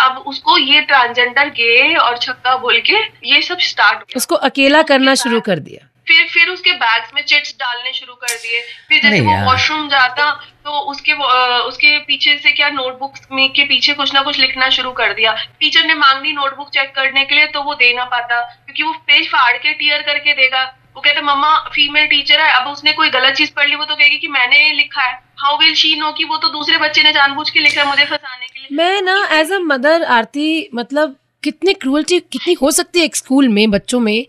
अब 0.00 0.18
उसको 0.26 0.58
ये 0.58 0.80
ट्रांसजेंडर 0.82 1.48
गे 1.52 1.94
और 1.96 2.18
छक्का 2.18 2.56
बोल 2.58 2.80
के 2.80 3.06
ये 3.28 3.40
सब 3.42 3.58
स्टार्ट 3.62 4.16
उसको 4.16 4.34
अकेला 4.42 4.82
करना 4.84 5.14
शुरू 5.16 5.40
कर 5.42 5.58
दिया। 5.60 5.88
फिर 6.08 6.26
फिर 6.28 6.48
उसके 6.48 6.72
बैग्स 6.74 7.12
में 7.14 7.22
चिट्स 7.22 7.54
डालने 7.58 7.92
शुरू 7.92 8.14
कर 8.14 8.34
दिए। 8.34 8.60
फिर 8.88 9.02
जैसे 9.02 9.20
वो 9.20 9.34
वॉशरूम 9.44 9.88
जाता 9.88 10.30
तो 10.64 10.78
उसके 10.90 11.12
उसके 11.62 11.98
पीछे 12.00 12.36
से 12.38 12.50
क्या 12.52 12.68
नोटबुक्स 12.70 13.26
में 13.32 13.48
के 13.50 13.64
पीछे 13.64 13.94
कुछ 13.94 14.14
ना 14.14 14.22
कुछ 14.22 14.38
लिखना 14.38 14.68
शुरू 14.70 14.90
कर 14.92 15.12
दिया। 15.12 15.32
टीचर 15.60 15.86
ने 15.86 15.94
मांगनी 15.96 16.32
नोटबुक 16.32 16.68
चेक 16.70 16.94
करने 16.96 17.24
के 17.24 17.34
लिए 17.34 17.46
तो 17.48 17.62
वो 17.62 17.74
दे 17.76 17.92
ना 17.94 18.04
पाता 18.06 18.40
क्योंकि 18.40 18.82
वो 18.82 18.92
पेज 19.06 19.28
फाड़ 19.28 19.56
के 19.56 19.72
टीयर 19.72 20.02
करके 20.02 20.32
देगा। 20.34 20.64
वो 20.96 21.00
कहते, 21.00 21.20
मम्मा 21.22 21.56
फीमेल 21.68 22.06
टीचर 22.06 22.40
है, 22.40 22.50
अब 22.54 22.68
उसने 22.68 22.92
कोई 22.92 23.08
गलत 23.10 23.34
चीज़ 23.34 23.50
पढ़ 23.56 23.68
ली, 23.68 23.74
वो 23.74 23.84
तो 23.84 23.94
कहेगी 23.94 24.18
कि 24.18 24.28
मैंने 24.28 24.72
लिखा 24.72 25.02
है। 25.02 25.14
हाउ 25.38 25.58
विल 25.58 25.74
शी 25.74 25.94
नो 25.96 26.10
कि 26.12 26.24
वो 26.24 26.36
तो 26.36 26.48
दूसरे 26.50 26.78
बच्चे 26.78 27.02
ने 27.02 27.12
जानबूझ 27.12 27.48
के 27.50 27.60
लिखा 27.60 27.80
है 27.82 27.88
मुझे 27.88 28.04
फंसाने 28.04 28.46
के 28.46 28.58
लिए? 28.58 28.68
मैं 28.72 29.00
ना 29.02 29.26
एज 29.32 29.52
अ 29.52 29.58
मदर 29.60 30.02
आरती 30.10 30.68
मतलब 30.74 31.16
कितनी 31.42 31.72
क्रूअल्टी 31.74 32.18
कितनी 32.22 32.52
हो 32.54 32.70
सकती 32.70 32.98
है 32.98 33.04
एक 33.04 33.16
स्कूल 33.16 33.48
में, 33.48 33.70
बच्चों 33.70 34.00
में 34.00 34.26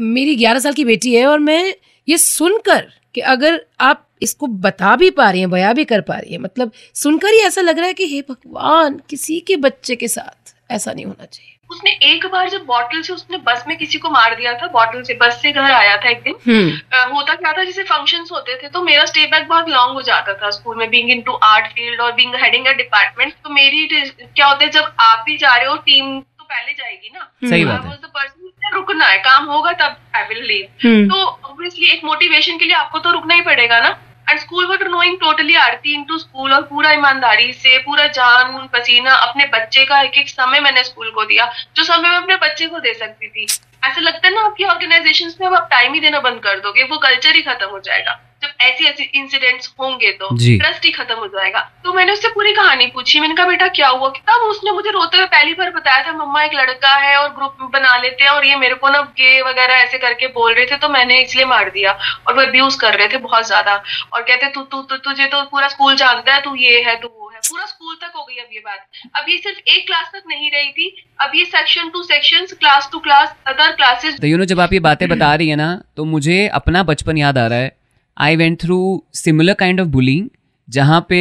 मेरी 0.00 0.34
ग्यारह 0.36 0.58
साल 0.58 0.72
की 0.72 0.84
बेटी 0.84 1.14
है 1.14 1.26
और 1.26 1.38
मैं 1.40 1.74
ये 2.08 2.18
सुनकर 2.18 2.86
कि 3.14 3.20
अगर 3.20 3.60
आप 3.80 4.06
इसको 4.22 4.46
बता 4.46 4.94
भी 4.96 5.10
पा 5.10 5.30
रही 5.30 5.40
हैं, 5.40 5.50
बया 5.50 5.72
भी 5.72 5.84
कर 5.84 6.00
पा 6.00 6.16
रही 6.16 6.32
हैं 6.32 6.40
मतलब 6.40 6.72
सुनकर 6.94 7.32
ही 7.32 7.40
ऐसा 7.40 7.60
लग 7.60 7.78
रहा 7.78 7.86
है 7.86 7.94
कि 7.94 8.06
हे 8.06 8.20
भगवान, 8.20 9.00
किसी 9.10 9.40
के 9.40 9.56
बच्चे 9.58 9.96
के 9.96 10.08
साथ 10.08 10.54
ऐसा 10.70 10.92
नहीं 10.92 11.04
होना 11.04 11.24
चाहिए। 11.24 11.51
उसने 11.70 11.90
एक 12.04 12.24
बार 12.26 12.48
जब 12.48 12.64
बॉटल 12.66 13.02
से 13.02 13.12
उसने 13.12 13.36
बस 13.38 13.64
में 13.68 13.76
किसी 13.78 13.98
को 13.98 14.10
मार 14.10 14.34
दिया 14.34 14.52
था 14.54 14.66
बॉटल 14.68 15.02
से 15.02 15.14
बस 15.14 15.40
से 15.42 15.52
घर 15.52 15.70
आया 15.70 15.96
था 15.96 16.08
एक 16.10 16.22
दिन 16.22 16.34
हम्म। 16.46 16.70
अ, 16.92 17.04
होता 17.14 17.34
क्या 17.34 17.52
था 17.52 17.64
जैसे 17.64 17.82
फ़ंक्शंस 17.82 18.32
होते 18.32 18.56
थे 18.62 18.68
तो 18.68 18.82
मेरा 18.82 19.04
स्टे 19.04 19.26
बैक 19.26 19.48
बहुत 19.48 19.68
लॉन्ग 19.68 19.94
हो 19.94 20.02
जाता 20.02 20.34
था 20.34 20.50
स्कूल 20.50 20.76
में 20.76 20.88
बीइंग 20.90 21.10
इनटू 21.10 21.32
आर्ट 21.44 21.66
फ़ील्ड 21.66 22.00
और 22.00 22.12
बीइंग 22.12 22.34
हेडिंग 22.34 22.66
अ 22.66 22.72
डिपार्टमेंट 22.72 23.32
तो 23.44 23.50
मेरी 23.50 23.86
क्या 23.88 24.46
होता 24.46 24.64
है 24.64 24.70
जब 24.70 24.92
आप 25.00 25.24
ही 25.28 25.36
जा 25.36 25.54
रहे 25.56 25.66
हो 25.66 25.76
टीम 25.86 26.20
तो 26.20 26.44
पहले 26.44 26.72
जाएगी 26.72 27.10
ना। 27.14 27.28
सही 27.48 27.62
I 27.62 27.66
बात 27.66 27.84
है। 27.84 27.90
जिसने 27.92 28.70
रुकना 28.74 29.06
है 29.06 29.18
काम 29.18 29.44
होगा 29.44 29.72
तब 29.72 29.96
आई 30.16 30.22
विल 30.24 30.42
लीव 30.44 30.86
हम्म। 30.86 31.08
तो 31.08 31.24
ऑब्वियसली 31.24 31.90
एक 31.92 32.04
मोटिवेशन 32.04 32.58
के 32.58 32.64
लिए 32.64 32.74
आपको 32.76 32.98
तो 32.98 33.10
रुकना 33.12 33.34
ही 33.34 33.40
पड़ेगा 33.42 33.80
ना। 33.80 33.88
And 34.28 34.38
school 34.40 34.66
work 34.66 34.82
knowing 34.82 35.18
totally 35.20 35.54
Aarti 35.56 35.94
into 35.94 36.18
school 36.18 36.52
और 36.52 36.62
पूरा 36.62 36.90
ईमानदारी 36.92 37.52
से, 37.52 37.78
पूरा 37.78 38.06
जान 38.08 38.68
पसीना 38.72 39.14
अपने 39.14 39.46
बच्चे 39.54 39.84
का 39.84 40.00
एक 40.02 40.18
एक 40.18 40.28
समय 40.28 40.60
मैंने 40.60 40.84
स्कूल 40.84 41.10
को 41.10 41.24
दिया, 41.24 41.50
जो 41.76 41.84
समय 41.84 42.08
मैं 42.08 42.16
अपने 42.16 42.36
बच्चे 42.38 42.66
को 42.66 42.78
दे 42.80 42.94
सकती 42.94 43.28
थी। 43.28 43.46
ऐसा 43.82 44.00
लगता 44.00 44.28
है 44.28 44.34
ना 44.34 44.40
आपकी 44.40 44.64
ऑर्गेनाइजेशन 44.64 45.32
में 45.40 45.46
अब 45.48 45.54
आप 45.54 45.68
टाइम 45.70 45.94
ही 45.94 46.00
देना 46.00 46.20
बंद 46.20 46.40
कर 46.40 46.60
दोगे, 46.60 46.82
वो 46.84 46.98
कल्चर 46.98 47.34
ही 47.36 47.42
खत्म 47.42 47.66
हो 47.66 47.80
जाएगा। 47.80 48.18
जब 48.42 48.62
ऐसी 48.62 48.86
ऐसी 48.86 49.02
इंसिडेंट्स 49.14 49.72
होंगे 49.80 50.10
तो 50.12 50.28
ट्रस्ट 50.36 50.84
ही 50.84 50.90
खत्म 50.92 51.14
हो 51.16 51.26
जाएगा। 51.28 51.60
तो 51.84 51.92
मैंने 51.92 52.12
उससे 52.12 52.28
पूरी 52.30 52.52
कहानी 52.54 52.86
पूछी। 52.94 53.20
मैंने 53.20 53.34
कहा 53.34 53.46
बेटा 53.46 53.68
क्या 53.70 53.88
हुआ? 53.88 54.08
तब 54.28 54.46
उसने 54.46 54.72
मुझे 54.72 54.90
रोते 54.90 55.16
हुए 55.16 55.26
पहली 55.28 55.54
बार 55.54 55.70
बताया 55.72 56.02
था 56.02 56.12
मम्मा 56.14 56.42
एक 56.42 56.54
लड़का 56.54 56.94
है 56.98 57.16
और 57.16 57.28
ग्रुप 57.34 57.70
बना 57.72 57.96
लेते 57.98 58.24
हैं 58.24 58.30
और 58.30 58.46
ये 58.46 58.56
मेरे 58.58 58.74
को 58.76 58.88
ना 58.88 59.00
गे 59.18 59.40
वगैरह 59.42 59.74
ऐसे 59.76 59.98
करके 59.98 60.26
बोल 60.34 60.52
रहे 60.52 60.66
थे 60.66 60.76
तो 60.78 60.88
मैंने 60.90 61.20
इसलिए 61.22 61.44
मार 61.46 61.70
दिया 61.70 61.92
और 62.28 62.34
वो 62.34 62.42
अब्यूज 62.42 62.74
कर 62.76 62.94
रहे 62.94 63.08
थे 63.08 63.18
बहुत 63.20 63.46
ज़्यादा। 63.46 63.82
और 64.12 64.22
कहते 64.22 64.48
तू 64.50 64.62
तू 64.64 64.82
तू 64.82 64.96
तुझे 64.98 65.26
तो 65.26 65.42
पूरा 65.50 65.68
स्कूल 65.68 65.96
जानता 65.96 66.34
है 66.34 66.40
तू 66.42 66.54
ये 66.56 66.80
है 66.82 66.96
तू 67.00 67.08
वो 67.08 67.28
है। 67.28 67.40
पूरा 67.40 67.66
स्कूल 67.66 67.94
तक 67.96 68.12
हो 68.16 68.24
गई 68.24 68.36
अब 68.36 68.48
ये 68.52 68.60
बात। 68.60 68.86
अब 69.16 69.28
ये 69.28 69.36
सिर्फ़ 69.38 69.58
एक 69.68 69.86
क्लास 69.86 70.10
तक 70.12 70.22
नहीं 70.28 70.50
रही 70.50 70.70
थी। 70.72 71.04
अब 71.20 71.32
ये 71.34 71.44
section 71.46 71.88
to 71.90 72.02
section 72.04 72.46
class 72.54 72.88
to 72.92 72.98
class 73.00 73.34
other 73.48 73.72
classes 73.72 74.18
तो 74.20 74.26
यू 74.26 74.38
नो 74.38 74.44
जब 74.46 74.60
आप 74.60 74.72
ये 74.72 74.80
बातें 74.82 75.08
बता 75.08 75.34
रही 75.34 75.48
है 75.48 75.56
ना 75.56 75.70
तो 75.96 76.04
मुझे 76.06 76.46
अपना 76.54 76.82
बचपन 76.84 77.18
याद 77.18 77.38
आ 77.38 77.46
रहा 77.46 77.58
है। 77.58 77.70
I 78.16 78.36
went 78.36 78.60
through 78.62 78.78
similar 79.14 79.54
kind 79.54 79.80
of 79.80 79.88
bullying 79.88 80.28
जहाँ 80.68 81.04
पे 81.08 81.20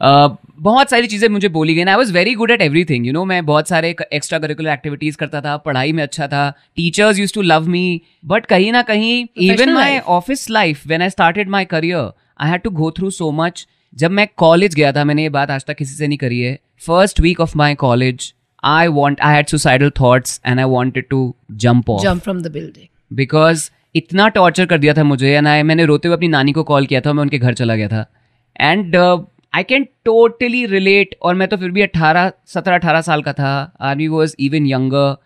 अ, 0.00 0.28
बहुत 0.60 0.90
सारी 0.90 1.06
चीज़ें 1.06 1.28
मुझे 1.28 1.48
बोली 1.48 1.74
गई 1.74 1.82
I 1.84 1.96
was 1.96 2.12
very 2.12 2.34
good 2.34 2.50
at 2.50 2.60
everything 2.84 3.06
you 3.06 3.12
know 3.12 3.24
मैं 3.24 3.44
बहुत 3.46 3.68
सारे 3.68 3.94
एक्स्ट्रा 4.12 4.38
करिकुलर 4.38 4.70
एक्टिविटीज़ 4.70 5.16
करता 5.16 5.40
था 5.40 5.56
पढ़ाई 5.64 5.92
में 5.92 6.02
अच्छा 6.02 6.26
था 6.28 6.48
teachers 6.76 7.18
use 7.18 7.34
to 7.34 7.42
love 7.42 7.66
me 7.68 8.00
but 8.24 8.46
कहीं 8.46 8.70
ना 8.72 8.82
कहीं 8.82 9.24
even 9.50 9.72
my 9.72 9.98
office 10.18 10.48
life 10.50 10.86
when 10.86 11.02
I 11.02 11.10
started 11.10 11.48
my 11.48 11.64
career 11.64 12.10
I 12.40 12.50
had 12.50 12.60
to 12.60 12.70
go 12.72 12.90
through 12.90 13.10
so 13.10 13.30
much 13.32 13.66
जब 13.96 14.10
मैं 14.10 14.26
कॉलेज 14.36 14.74
गया 14.74 14.92
था 14.92 15.04
मैंने 15.04 15.22
ये 15.22 15.28
बात 15.30 15.50
आज 15.50 15.64
तक 15.64 15.76
किसी 15.76 15.94
से 15.94 16.06
नहीं 16.06 16.18
करी 16.18 16.40
है 16.40 16.58
first 16.86 17.20
week 17.20 17.40
of 17.40 17.56
my 17.56 17.74
college 17.76 18.32
I 18.62 18.86
want 18.92 19.20
I 19.20 19.34
had 19.34 19.46
suicidal 19.46 19.90
thoughts 20.00 20.40
and 20.46 20.58
I 20.60 20.64
wanted 20.68 21.08
to 21.10 21.34
jump 21.56 21.90
off 21.90 22.02
jump 22.02 22.22
from 22.22 22.40
the 22.42 22.52
building 22.52 23.16
because 23.16 23.70
इतना 23.98 24.28
टॉर्चर 24.30 24.66
कर 24.66 24.78
दिया 24.78 24.94
था 24.94 25.04
मुझे 25.04 25.30
एंड 25.30 25.48
आई 25.48 25.62
मैंने 25.62 25.84
रोते 25.84 26.08
हुए 26.08 26.16
अपनी 26.16 26.28
नानी 26.28 26.52
को 26.52 26.62
कॉल 26.64 26.86
किया 26.86 27.00
था 27.00 27.12
मैं 27.12 27.22
उनके 27.22 27.38
घर 27.38 27.54
चला 27.54 27.74
गया 27.74 27.88
था। 27.88 28.04
And 28.60 28.96
I 28.96 29.62
can 29.64 29.84
totally 30.04 30.64
relate 30.68 31.14
और 31.22 31.34
मैं 31.34 31.48
तो 31.48 31.56
फिर 31.56 31.70
भी 31.70 31.82
अट्ठारह 31.82 32.30
सत्रह 32.46 32.74
अठारह 32.74 33.00
साल 33.02 33.22
का 33.22 33.32
था 33.32 33.52
आर्मी 33.82 34.08
वॉज़ 34.08 34.34
इवन 34.40 34.66
यंगर 34.66 35.16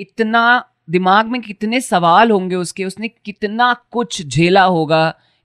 इतना 0.00 0.44
दिमाग 0.90 1.26
में 1.26 1.40
कितने 1.40 1.80
सवाल 1.80 2.30
होंगे 2.30 2.56
उसके 2.56 2.84
उसने 2.84 3.08
कितना 3.08 3.72
कुछ 3.90 4.26
झेला 4.26 4.62
होगा 4.70 5.02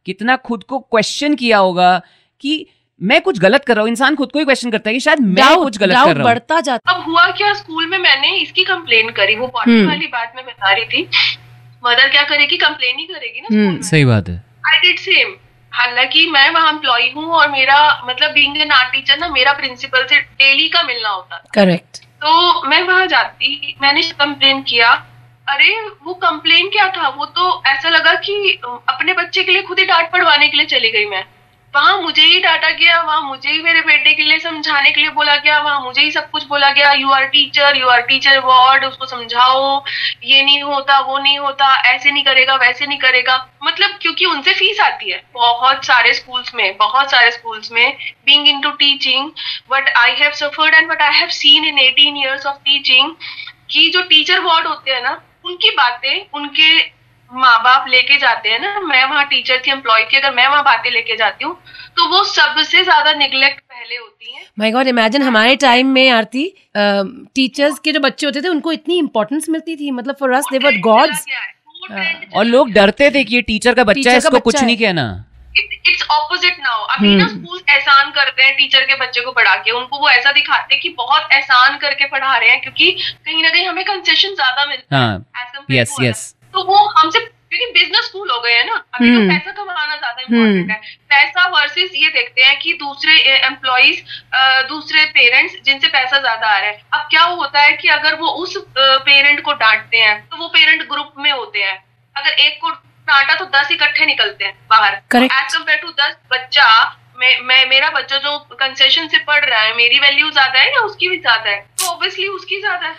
कितना 0.08 0.36
खुद 0.41 0.63
को 0.63 0.79
क्वेश्चन 0.82 1.36
किया 1.36 1.58
होगा 1.58 1.91
कि 2.44 2.65
मैं 3.01 3.20
कुछ 3.22 3.39
गलत 3.39 3.65
कर 3.65 3.75
रहा 3.75 3.82
हूँ 3.82 3.89
इंसान 3.89 4.15
खुद 4.15 4.32
को 4.32 4.39
ही 4.39 4.46
क्वेश्चन 4.46 4.72
करता 4.72 4.89
है 4.89 4.94
कि 4.94 5.00
शायद 5.00 5.20
मैं 5.22 5.56
कुछ 5.56 5.77
गलत 5.77 5.96
कर 5.96 5.98
रहा 5.98 6.13
हूँ। 6.13 6.24
बढ़ता 6.24 6.60
जाता 6.62 6.91
अब 6.91 7.03
हुआ 7.03 7.25
क्या 7.32 7.53
स्कूल 7.53 7.88
में 7.88 7.98
मैंने 7.98 8.36
इसकी 8.38 8.63
कंप्लेन 8.65 9.10
करी 9.12 9.36
वो 9.36 9.51
हम्म। 9.58 9.88
वाली 9.88 10.08
बात 10.08 10.34
मैं 10.36 10.46
बता 10.46 10.72
रही 10.72 10.86
थी 10.86 11.08
मदर 11.88 12.10
क्या 12.10 12.24
करेगी? 12.25 12.58
कंप्लेन 12.58 12.98
ही 13.00 13.06
करेगी 13.06 13.41
ना 13.41 13.48
hmm, 13.50 13.84
सही 13.84 14.06
बात 14.06 14.29
है। 14.29 14.36
आई 14.67 14.79
डिड 14.79 15.00
सेम 15.00 15.36
हालाँकि 15.72 16.25
मैं 16.32 16.50
वहाँ 16.51 16.72
एम्प्लॉय 16.72 17.10
हूँ 17.15 17.25
और 17.32 17.50
मेरा 17.51 17.77
मतलब 18.06 18.32
बीइंग 18.32 18.58
एन 18.58 18.72
आर्ट 18.72 18.91
टीचर 18.91 19.17
ना 19.20 19.27
मेरा 19.29 19.53
प्रिंसिपल 19.53 20.06
से 20.06 20.20
डेली 20.20 20.67
का 20.70 20.84
मिलना 20.84 21.10
होता 21.10 21.38
था। 21.38 21.50
करेक्ट 21.53 21.98
तो 22.22 22.67
मैं 22.67 22.82
वहाँ 22.84 23.06
जाती 23.08 23.75
मैंने 23.82 24.01
कंप्लेन 24.20 24.62
किया। 24.63 24.91
अरे 25.48 25.75
वो 26.03 26.13
कंप्लेन 26.13 26.70
क्या 26.70 26.88
था? 26.88 27.08
वो 27.10 27.25
तो 27.25 27.63
ऐसा 27.67 27.89
लगा 27.89 28.13
कि 28.15 28.60
अपने 28.65 29.13
बच्चे 29.13 29.44
के 29.44 29.51
लिए 29.51 29.62
खुद 29.62 29.79
ही 29.79 29.86
डांट 29.86 30.12
पढ़वाने 30.12 30.48
के 30.48 30.58
लिए 30.58 30.65
चली 30.65 30.89
गई 30.91 31.06
मैं। 31.06 31.24
वहाँ 31.77 31.98
मुझे 32.01 32.22
ही 32.22 32.39
डांटा 32.39 32.69
गया, 32.69 33.01
वहाँ 33.01 33.22
मुझे 33.22 33.50
ही 33.50 33.62
मेरे 33.62 33.81
बेटे 33.81 34.13
के 34.13 34.24
लिए 34.24 34.39
समझाने 34.39 34.91
के 34.91 35.01
लिए 35.01 35.10
बोला 35.10 35.36
गया, 35.36 35.60
वहाँ 35.60 35.81
मुझे 35.81 36.01
ही 36.01 36.12
सब 36.12 36.29
कुछ 36.29 36.43
बोला 36.43 36.69
गया 36.72 36.91
you 36.91 37.10
are 37.10 37.25
teacher 37.25 37.77
you 37.77 37.88
are 37.88 38.01
teacher 38.01 38.39
ward 38.39 38.86
उसको 38.86 39.05
समझाओ, 39.05 39.84
ये 40.24 40.41
नहीं 40.41 40.62
होता, 40.63 41.00
वो 41.00 41.17
नहीं 41.17 41.38
होता, 41.39 41.75
ऐसे 41.86 42.12
नहीं 42.12 42.24
करेगा, 42.24 42.55
वैसे 42.55 42.86
नहीं 42.86 43.00
करेगा। 43.00 43.38
मतलब 43.63 43.98
क्योंकि 44.01 44.25
उनसे 44.25 44.53
फ़ीस 44.53 44.79
आती 44.79 45.12
है, 45.12 45.22
बहुत 45.34 45.86
सारे 45.86 46.13
स्कूल्स 46.13 46.53
में, 46.55 46.77
बहुत 46.77 47.12
सारे 47.12 47.31
स्कूल्स 47.31 47.72
में 47.72 47.98
being 48.25 48.48
into 48.62 48.72
teaching 48.72 49.31
what 49.72 49.93
I 49.98 50.15
have 50.15 50.31
suffered 50.31 50.75
and 50.75 50.91
what 50.91 51.01
I 51.01 51.13
have 51.13 51.29
seen 51.29 51.65
in 51.65 51.77
18 51.77 52.22
years 52.24 52.46
of 52.46 52.57
teaching 52.57 53.15
कि 53.72 53.89
जो 53.89 54.01
टीचर 54.01 54.39
वार्ड 54.39 54.67
होते 54.67 54.91
हैं 54.91 55.01
ना, 55.03 55.22
उनकी 55.46 55.69
बातें, 55.69 56.25
उनके 56.34 56.97
माँ 57.31 57.57
बाप 57.63 57.86
लेके 57.89 58.17
जाते 58.17 58.50
हैं 58.50 58.60
ना 58.60 58.79
मैं 58.81 59.03
वहाँ 59.05 59.25
टीचर 59.27 59.62
थी 59.65 59.72
एम्प्लॉय 59.72 60.03
की 60.03 60.17
अगर 60.17 60.34
मैं 60.36 60.48
वहाँ 60.48 60.63
बातें 60.63 60.89
लेके 60.91 61.15
जाती 61.17 61.46
हूँ 61.46 61.53
तो 61.98 62.07
वो 62.10 62.24
सबसे 62.25 62.84
ज़्यादा 62.84 63.13
निग्लेक्ट 63.15 63.60
पहले 63.62 63.96
होती 63.96 64.34
है। 64.34 64.41
माय 64.60 64.72
गॉड 64.72 64.88
इमेजिन 64.88 65.22
हमारे 65.24 65.55
टाइम 65.57 65.88
में 65.89 66.10
आरती 66.12 66.46
टीचर्स 66.77 67.79
के 67.79 67.91
जो 67.91 68.00
बच्चे 68.00 68.25
होते 68.25 68.41
थे 68.41 68.48
उनको 68.50 68.72
इतनी 68.72 68.98
इंपॉर्टेंस 69.00 69.50
मिलती 69.50 69.75
थी। 69.75 69.91
मतलब 69.91 70.15
for 70.19 70.31
us 70.34 70.46
they 70.51 70.57
were 70.60 70.79
God's 70.81 71.25
हाँ। 71.91 72.05
और 72.36 72.46
लोग 72.46 72.72
डरते 72.72 73.10
थे 73.12 73.24
कि 73.24 73.36
ये 73.36 73.41
टीचर 73.43 73.74
का 73.74 73.84
बच्चा 73.86 74.12
है 74.12 74.17
इसको 74.17 74.39
कुछ 74.41 74.62
नहीं 74.62 74.77
कहना। 74.77 75.24
इट्स 75.57 76.03
ऑपोजिट 76.12 76.57
नाउ 76.60 76.84
अभी 76.86 77.15
ना। 77.15 77.27
स्कूल 77.27 77.60
एहसान 77.69 78.10
करते 78.12 78.43
हैं 78.43 78.55
टीचर 78.55 78.81
के 78.81 78.96
बच्चे 78.96 79.22
को 79.22 79.31
पढ़ा 79.31 79.55
के। 79.57 79.72
उनको 79.72 80.00
वो 80.00 80.10
ऐसा 80.10 80.31
दिखाते 80.31 80.74
हैं 80.74 80.81
कि 80.81 80.89
बहुत 80.98 81.34
एहसान 81.34 81.77
करके 81.77 82.05
पढ़ा 82.07 82.36
रहे 82.38 82.50
हैं 82.50 82.62
क्योंकि 82.62 82.91
कहीं 83.25 83.43
ना 83.43 83.50
कहीं 83.50 83.67
हमें 83.67 83.84
कंसेशन 83.86 84.36
ज़्यादा 84.36 84.65
मिलता 84.65 84.98
हाँ। 84.98 85.25
तो 86.58 86.64
वो 86.66 86.78
हमसे 86.92 87.20
क्योंकि 87.20 87.66
बिज़नेस 87.74 88.06
स्कूल 88.06 88.30
हो 88.32 88.40
गए 88.42 88.54
हैं 88.54 88.66
ना 88.66 88.74
अभी 88.94 89.08
तो 89.08 89.20
हम्म। 89.20 89.30
पैसा 89.30 89.52
कमाना 89.54 89.96
ज़्यादा 89.96 90.22
इम्पोर्टेंट 90.22 90.72
है। 90.72 90.78
पैसा 91.10 91.46
वर्सेस 91.50 91.92
ये 91.96 92.10
देखते 92.10 92.42
हैं 92.44 92.58
कि 92.60 92.74
दूसरे 92.76 93.14
एम्प्लॉयज़ 93.46 94.02
दूसरे 94.70 95.06
पेरेंट्स 95.14 95.56
जिनसे 95.66 95.88
पैसा 95.88 96.20
ज़्यादा 96.20 96.48
आ 96.48 96.58
रहा 96.58 96.70
है। 96.70 96.82
अब 96.94 97.08
क्या 97.12 97.24
होता 97.24 97.62
है 97.62 97.72
कि 97.74 97.88
अगर 97.90 98.16
वो 98.16 98.30
उस 98.42 98.58
पेरेंट 98.80 99.42
को 99.42 99.54
डांटते 99.56 99.98
हैं 99.98 100.20
तो 100.26 100.38
वो 100.38 100.48
पेरेंट 100.50 100.88
ग्रुप 100.90 101.14
में 101.18 101.32
होते 101.32 101.64
हैं। 101.64 101.78
अगर 102.16 102.30
एक 102.32 102.60
को 102.62 102.72
डांटा 103.08 103.36
तो 103.36 103.46
दस 103.54 103.72
इकट्ठे 103.72 104.06
निकलते 104.06 104.46
हैं 104.46 104.54
बाहर। 104.70 104.94
एज 105.16 105.54
कंपेयर 105.54 105.80
टू 105.80 105.92
दस 105.94 106.18
बच्चा 106.34 106.68
मैं 107.20 107.40
मैं 107.44 107.66
मेरा 107.70 107.90
बच्चा 107.92 108.18
जो 108.20 108.38
कंसेशन 108.56 109.08
से 109.08 109.18
पढ़ 109.24 109.46
रहा 109.46 109.62
है 109.62 109.76
मेरी 109.76 110.00
वैल्यू 110.00 110.30
ज़्यादा 110.32 110.60
है 110.60 110.74
या 110.74 110.82
उसकी 110.82 111.08
भी 111.10 111.18
ज़्यादा 111.20 111.50
है? 111.50 111.58
तो 111.80 111.88
ऑब्वियसली 111.88 112.28
उसकी 112.30 112.60
ज़्यादा 112.60 112.88
है। 112.88 112.94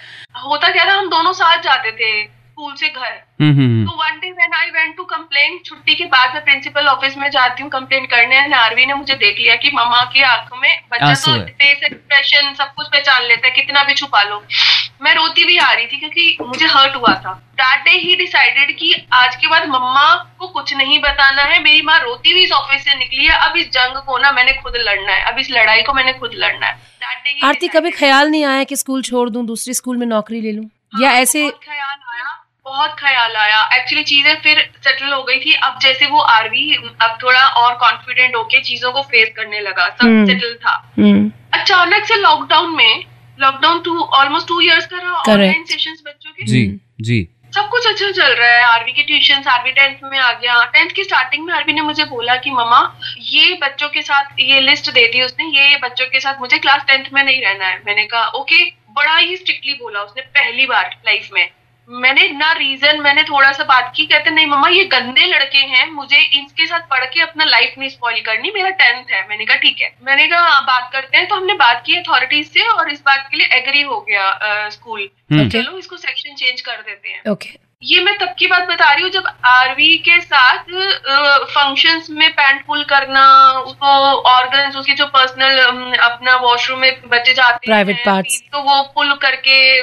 होता 0.44 0.70
क्या 0.70 0.84
था 0.86 0.94
हम 0.94 1.08
दोनों 1.10 1.32
साथ 1.34 1.62
जाते 1.62 1.92
थे। 1.92 2.37
स्कूल 2.58 2.74
से 2.74 2.88
घर। 2.88 3.10
हम्म 3.40 3.54
हम्म 3.56 3.84
तो 3.86 3.96
one 3.96 4.18
day 4.20 4.30
when 4.30 4.54
I 4.54 4.70
went 4.70 4.96
to 4.96 5.04
complain 5.06 5.58
छुट्टी 5.66 5.94
के 5.94 6.04
बाद 6.14 6.34
मैं 6.34 6.42
प्रिंसिपल 6.44 6.86
ऑफ़िस 6.88 7.16
में 7.16 7.28
जाती 7.30 7.62
हूँ 7.62 7.70
कंप्लेन 7.70 8.06
करने 8.06 8.36
एंड 8.36 8.54
आरवी 8.54 8.86
ने 8.86 8.94
मुझे 8.94 9.14
देख 9.14 9.38
लिया 9.38 9.54
कि 9.56 9.70
मम्मा 9.74 10.02
की 10.12 10.22
आँखों 10.22 10.56
में 10.56 10.80
बच्चा 10.92 11.12
तो 11.14 11.36
फेस 11.52 11.84
एक्सप्रेशन 11.84 12.52
सब 12.54 12.72
कुछ 12.74 12.86
पहचान 12.86 13.22
लेता 13.24 13.46
है 13.46 13.52
कितना 13.54 13.84
भी 13.84 13.94
छुपा 13.94 14.22
लो। 14.22 14.42
मैं 15.02 15.14
रोती 15.14 15.44
भी 15.44 15.56
आ 15.58 15.72
रही 15.72 15.86
थी 15.86 15.98
क्योंकि 15.98 16.36
मुझे 16.40 16.66
हर्ट 16.66 16.96
हुआ 16.96 17.14
था। 17.16 17.34
दैट 17.60 17.84
डे 17.84 17.90
ही 17.98 18.16
डिसाइडेड 18.16 18.76
कि 18.78 18.92
आज 19.14 19.36
के 19.36 19.48
बाद 19.48 19.68
मम्मा 19.68 20.14
को 20.38 20.48
कुछ 20.48 20.74
नहीं 20.74 20.98
बताना 21.00 21.42
है 21.42 21.62
मेरी 21.62 21.82
माँ 21.82 21.98
रोती 21.98 22.30
हुई 22.30 22.42
इस 22.42 22.52
ऑफ़िस 22.52 22.84
से 22.84 22.94
निकली 22.94 23.24
है 23.24 23.38
अब 23.40 23.56
इस 23.56 23.70
जंग 23.70 24.02
को 24.06 24.18
ना 24.18 24.32
मैंने 24.32 24.52
खुद 24.62 24.76
लड़ना 24.78 25.12
है 25.12 25.20
अब 25.22 25.38
इस 25.38 25.50
लड़ाई 25.50 25.82
को 25.82 25.92
मैंने 25.92 26.12
खुद 26.14 26.34
लड़ना 26.34 26.66
है। 26.66 26.76
That 26.98 27.44
आरती 27.44 27.68
कभी 27.68 27.90
ख्याल 27.90 28.30
नहीं 28.30 28.44
आया 28.46 28.64
कि 28.64 28.76
स्कूल 28.76 29.02
छोड़ 29.02 29.28
दूँ 29.30 29.44
दूसरे 29.46 29.74
स्कूल 29.74 29.96
में 29.96 30.06
नौकरी 30.06 30.40
ले 30.40 30.52
लूँ? 30.52 30.64
या 30.94 31.08
हाँ, 31.08 31.16
ऐसे 31.16 31.48
ख्याल 31.50 31.98
आया। 32.12 32.37
बहुत 32.68 32.96
ख्याल 32.98 33.36
आया। 33.36 33.60
एक्चुअली 33.74 34.02
चीज़ें 34.04 34.34
फिर 34.34 34.58
सेटल 34.84 35.12
हो 35.12 35.22
गई 35.22 35.38
थी। 35.40 35.52
अब 35.52 35.78
जैसे 35.82 36.06
वो 36.06 36.20
आरवी 36.20 36.74
अब 37.00 37.18
थोड़ा 37.22 37.46
और 37.60 37.74
कॉन्फिडेंट 37.74 38.36
होके 38.36 38.60
चीज़ों 38.60 38.92
को 38.92 39.02
फेस 39.02 39.32
करने 39.36 39.60
लगा। 39.60 39.88
सब 39.88 40.04
हम्म। 40.04 40.26
सेटल 40.26 40.54
था। 40.54 40.74
हम्म, 40.98 41.32
अचानक 41.54 42.04
से 42.04 42.16
लॉकडाउन 42.16 42.76
में 42.76 43.04
lockdown 43.40 43.80
two 43.80 43.98
almost 44.00 44.48
two 44.48 44.60
years 44.60 44.86
का 44.86 44.96
रहा। 44.96 45.32
ऑनलाइन 45.32 45.64
सेशंस 45.64 46.02
बच्चों 46.06 46.30
के 46.30 46.46
जी 46.46 46.80
जी। 47.00 47.26
सब 47.54 47.68
कुछ 47.68 47.86
अच्छा 47.86 48.10
चल 48.10 48.32
रहा 48.34 48.48
है। 48.48 48.62
आरवी 48.62 48.92
के 48.92 49.02
ट्यूशन 49.02 49.42
आरवी 49.48 49.70
टेंथ 49.72 49.96
में 50.04 50.18
आ 50.18 50.32
गया। 50.32 50.64
टेंथ 50.64 50.90
की 50.90 51.04
स्टार्टिंग 51.04 51.44
में 51.46 51.52
आरवी 51.54 51.72
ने 51.72 51.80
मुझे 51.80 52.04
बोला 52.04 52.36
कि 52.36 52.50
मम्मा 52.50 52.80
ये 53.18 53.54
बच्चों 53.62 53.88
के 53.88 54.02
साथ 54.02 54.40
ये 54.40 54.60
लिस्ट 54.60 54.90
दे 54.90 55.06
दी 55.06 55.22
उसने। 55.22 55.44
ये 55.46 55.70
ये 55.70 55.76
बच्चों 55.76 56.06
के 56.06 56.20
साथ 56.20 56.40
मुझे 56.40 56.58
क्लास 56.58 56.82
टेंथ 56.88 57.04
में 57.12 57.22
नहीं 57.24 57.40
रहना 57.42 57.66
है। 57.66 57.82
मैंने 57.86 58.04
कहा 58.04 58.26
ओके 58.40 58.64
बड़ा 58.90 59.16
ही 59.16 59.36
स्ट्रिक्टली 59.36 59.72
बोला 59.74 60.00
उसने 60.00 60.22
पहली 60.22 60.66
बार 60.66 60.96
लाइफ 61.06 61.28
में। 61.32 61.48
मैंने 61.90 62.28
ना 62.28 62.52
रीजन 62.52 63.00
मैंने 63.00 63.22
थोड़ा 63.22 63.52
सा 63.52 63.64
बात 63.64 63.92
की 63.96 64.06
कहते 64.06 64.30
नहीं 64.30 64.46
मम्मा 64.46 64.68
ये 64.68 64.84
गंदे 64.84 65.26
लड़के 65.26 65.58
हैं 65.58 65.90
मुझे 65.90 66.18
इनके 66.18 66.66
साथ 66.66 66.80
पढ़ 66.80 67.04
के 67.04 67.20
अपना 67.20 67.44
लाइफ 67.44 67.74
नहीं 67.78 67.88
स्पॉइल 67.88 68.20
करनी 68.20 68.50
मेरा 68.50 68.70
टेंथ 68.70 69.04
है। 69.10 69.28
मैंने 69.28 69.44
कहा 69.44 69.56
ठीक 69.56 69.80
है। 69.80 69.96
मैंने 70.02 70.26
कहा 70.26 70.40
"हाँ, 70.40 70.62
बात 70.62 70.90
करते 70.92 71.18
हैं। 71.18 71.28
तो 71.28 71.34
हमने 71.34 71.54
बात 71.54 71.82
की 71.86 71.96
अथॉरिटीज 71.96 72.50
से 72.50 72.68
और 72.68 72.90
इस 72.90 73.00
बात 73.00 73.28
के 73.30 73.36
लिए 73.36 73.46
एग्री 73.46 73.82
हो 73.82 74.00
गया 74.00 74.22
आ, 74.22 74.68
स्कूल 74.68 75.06
तो 75.06 75.36
Okay. 75.36 75.52
चलो 75.52 75.78
इसको 75.78 75.96
सेक्शन 75.96 76.34
चेंज 76.34 76.60
कर 76.60 76.76
देते 76.76 77.08
हैं। 77.08 77.22
ओके 77.30 77.67
ये 77.82 78.04
मैं 78.04 78.16
तब 78.18 78.34
की 78.38 78.46
बात 78.46 78.68
बता 78.68 78.92
रही 78.92 79.02
हूँ 79.02 79.10
जब 79.10 79.26
आरवी 79.46 79.98
के 79.98 80.20
साथ 80.20 80.64
फ़ंक्शंस 81.50 82.10
में 82.10 82.30
पैंट 82.30 82.64
पुल 82.66 82.84
करना 82.84 83.52
उसको 83.60 83.86
ऑर्गन्स 84.30 84.76
उसके 84.76 84.92
जो 84.92 85.06
पर्सनल 85.06 85.58
अपना 85.98 86.36
वॉशरूम 86.36 86.80
में 86.80 87.08
बच्चे 87.08 87.34
जाते 87.34 87.72
Private 87.72 88.08
हैं 88.08 88.22
तो 88.52 88.60
वो 88.60 88.82
पुल 88.94 89.12
करके 89.14 89.82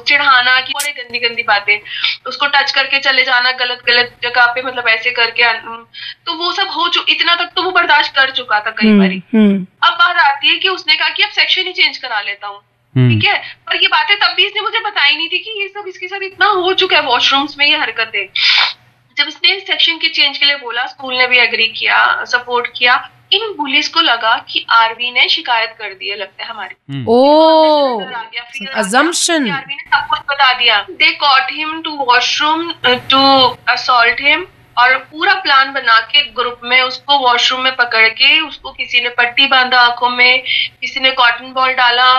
चिढ़ाना 0.00 0.60
की 0.60 0.72
बड़ी 0.72 0.92
गंदी 0.92 1.18
गंदी 1.18 1.42
बातें 1.42 1.78
उसको 2.26 2.46
टच 2.46 2.72
करके 2.72 2.98
चले 2.98 3.24
जाना 3.24 3.52
गलत 3.52 3.82
गलत 3.86 4.16
जगह 4.22 4.46
पे 4.46 4.62
मतलब 4.62 4.88
ऐसे 4.88 5.10
करके 5.10 5.52
तो 5.52 6.34
वो 6.34 6.52
सब 6.52 6.68
हो 6.68 6.88
चुका 6.88 7.12
इतना 7.12 7.34
तक 7.34 7.52
तो 7.56 7.62
वो 7.62 7.70
बर्दाश्त 7.70 8.14
कर 8.14 8.30
चुका 8.30 8.60
था 8.60 8.70
कई 8.70 8.98
बारी। 8.98 9.22
हम्म। 9.34 9.66
अब 9.82 9.92
बात 9.92 10.16
आती 10.16 10.48
है 10.48 10.58
कि 10.58 10.68
उसने 10.68 10.96
कहा 10.96 11.08
कि 11.08 11.22
अब 11.22 11.30
सेक्शन 11.30 11.62
ही 11.62 11.72
चेंज 11.72 11.98
करा 11.98 12.20
लेता 12.20 12.46
हूँ। 12.46 12.56
हम्म 12.56 12.71
ठीक 12.94 13.24
है? 13.24 13.36
पर 13.66 13.76
ये 13.76 13.88
बातें 13.88 14.16
तब 14.16 14.34
भी 14.36 14.46
इसने 14.46 14.60
मुझे 14.60 14.78
बताई 14.78 15.16
नहीं 15.16 15.28
थी 15.28 15.38
कि 15.38 15.60
ये 15.60 15.68
सब 15.68 15.84
इसके 15.88 16.08
साथ 16.08 16.22
इतना 16.22 16.46
हो 16.46 16.72
चुका 16.74 16.96
है 16.96 17.02
वॉशरूम्स 17.02 17.58
में 17.58 17.66
ये 17.66 17.76
हरकतें। 17.76 18.26
जब 19.16 19.28
इसने 19.28 19.58
सेक्शन 19.60 19.96
के 19.96 20.08
चेंज 20.08 20.38
के 20.38 20.46
लिए 20.46 20.56
बोला 20.56 20.86
स्कूल 20.86 21.14
ने 21.14 21.26
भी 21.26 21.38
एग्री 21.38 21.66
किया 21.68 22.24
सपोर्ट 22.24 22.66
किया 22.76 22.96
इन 23.32 23.54
बुलिस 23.56 23.88
को 23.88 24.00
लगा 24.00 24.34
कि 24.48 24.64
आरवी 24.70 25.10
ने 25.12 25.28
शिकायत 25.28 25.74
कर 25.78 25.92
दी 25.92 26.08
है 26.08 26.16
लगता 26.16 26.44
है 26.44 26.50
हमारी। 26.50 26.74
हम्म। 26.90 27.04
ओ 27.08 28.00
आरवी 29.50 29.74
ने 29.74 29.82
सब 29.82 30.06
कुछ 30.10 30.18
बता 30.30 30.52
दिया 30.58 30.80
they 30.90 31.12
caught 31.12 31.52
him 31.52 31.80
to 31.82 31.90
washroom 31.90 32.72
to 32.84 33.22
assault 33.68 34.20
him 34.20 34.46
और 34.78 34.96
पूरा 35.10 35.34
प्लान 35.34 35.72
बना 35.72 35.98
के 36.00 36.22
ग्रुप 36.32 36.60
में 36.64 36.80
उसको 36.80 37.18
वॉशरूम 37.18 37.62
में 37.62 37.74
पकड़ 37.76 38.08
के 38.08 38.40
उसको 38.40 38.72
किसी 38.72 39.00
ने 39.00 39.08
पट्टी 39.08 39.46
बांधा 39.46 39.80
आँखों 39.80 40.10
में 40.10 40.42
किसी 40.80 41.00
ने 41.00 41.10
कॉटन 41.10 41.52
बॉल 41.52 41.72
डाला 41.72 42.12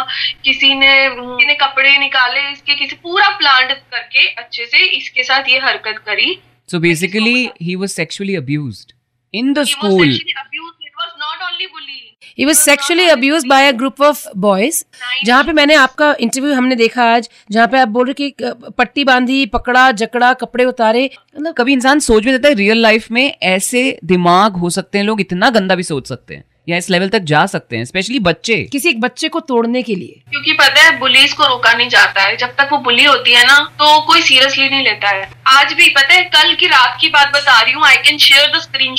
किसी 0.43 0.73
ने 0.75 0.93
किसी 1.09 1.45
ने 1.45 1.53
कपड़े 1.53 1.97
निकाले 1.97 2.51
इसके 2.51 2.75
किसी 2.75 2.95
पूरा 2.95 3.29
प्लान 3.29 3.67
करके 3.67 4.27
अच्छे 4.27 4.65
से 4.65 4.85
इसके 4.97 5.23
साथ 5.23 5.49
ये 5.49 5.59
हरकत 5.59 6.03
करी। 6.05 6.39
So 6.69 6.79
basically 6.79 7.49
he 7.61 7.75
was 7.75 7.89
sexually 7.89 8.35
abused 8.35 8.91
in 9.33 9.53
the 9.53 9.63
He 9.63 10.82
sexually 11.31 11.47
abused. 11.47 11.47
Not 11.47 11.49
only 11.49 11.67
bullying. 11.67 12.09
Was 12.39 12.69
It 12.69 12.77
was 12.77 12.91
only 12.91 13.09
abuse 13.09 13.45
by 13.45 13.67
a 13.67 13.71
group 13.71 14.01
of 14.01 14.27
boys 14.37 14.83
जहाँ 15.25 15.43
पे 15.43 15.51
मैंने 15.51 15.75
आपका 15.75 16.15
इंटरव्यू 16.19 16.53
हमने 16.53 16.75
देखा 16.75 17.03
आज 17.03 17.29
जहाँ 17.51 17.67
पे 17.67 17.79
आप 17.79 17.87
बोल 17.87 18.05
रहे 18.05 18.13
कि 18.13 18.35
पट्टी 18.77 19.03
बांधी 19.03 19.45
पकड़ा 19.45 19.91
जकड़ा 19.91 20.33
कपड़े 20.33 20.65
उतारे। 20.65 21.09
मतलब 21.39 21.53
कभी 21.53 21.73
इंसान 21.73 21.99
सोच 21.99 22.23
भी 22.23 22.31
देता 22.31 22.49
है 22.49 22.53
रियल 22.53 22.77
लाइफ 22.77 23.11
में 23.11 23.37
ऐसे 23.43 23.99
दिमाग 24.05 24.53
हो 24.53 24.69
सकते 24.69 24.97
हैं 24.97 25.05
लोग 25.05 25.21
इतना 25.21 25.49
गंदा 25.49 25.75
भी 25.75 25.83
सोच 25.83 26.07
सकते 26.07 26.35
हैं 26.35 26.43
या 26.69 26.77
इस 26.77 26.89
लेवल 26.89 27.09
तक 27.09 27.19
जा 27.19 27.45
सकते 27.45 27.77
हैं 27.77 27.85
स्पेशली 27.85 28.19
बच्चे। 28.19 28.69
किसी 28.71 28.89
एक 28.89 29.01
बच्चे 29.01 29.29
को 29.29 29.39
तोड़ने 29.39 29.81
के 29.83 29.95
लिए। 29.95 30.21
क्योंकि 30.29 30.53
पता 30.53 30.81
है 30.81 30.99
बुलीज 30.99 31.33
को 31.33 31.47
रोका 31.47 31.73
नहीं 31.73 31.89
जाता 31.89 32.21
है। 32.21 32.37
जब 32.37 32.47
तक 32.47 32.69
वो 32.71 32.77
बुली 32.77 33.03
होती 33.03 33.33
है 33.33 33.45
ना 33.47 33.59
तो 33.79 34.01
कोई 34.01 34.21
सीरियसली 34.21 34.69
नहीं 34.69 34.83
लेता 34.83 35.09
है। 35.09 35.29
आज 35.47 35.73
भी 35.73 35.89
पता 35.89 36.13
है 36.13 36.23
कल 36.23 36.53
की 36.53 36.67
रात 36.67 36.97
की 37.01 37.09
बात 37.09 37.33
बता 37.35 37.61
रही 37.61 37.73
हूँ 37.73 37.85
I 37.85 37.97
can 37.97 38.17
share 38.17 38.57
the 38.57 38.61
screen 38.61 38.95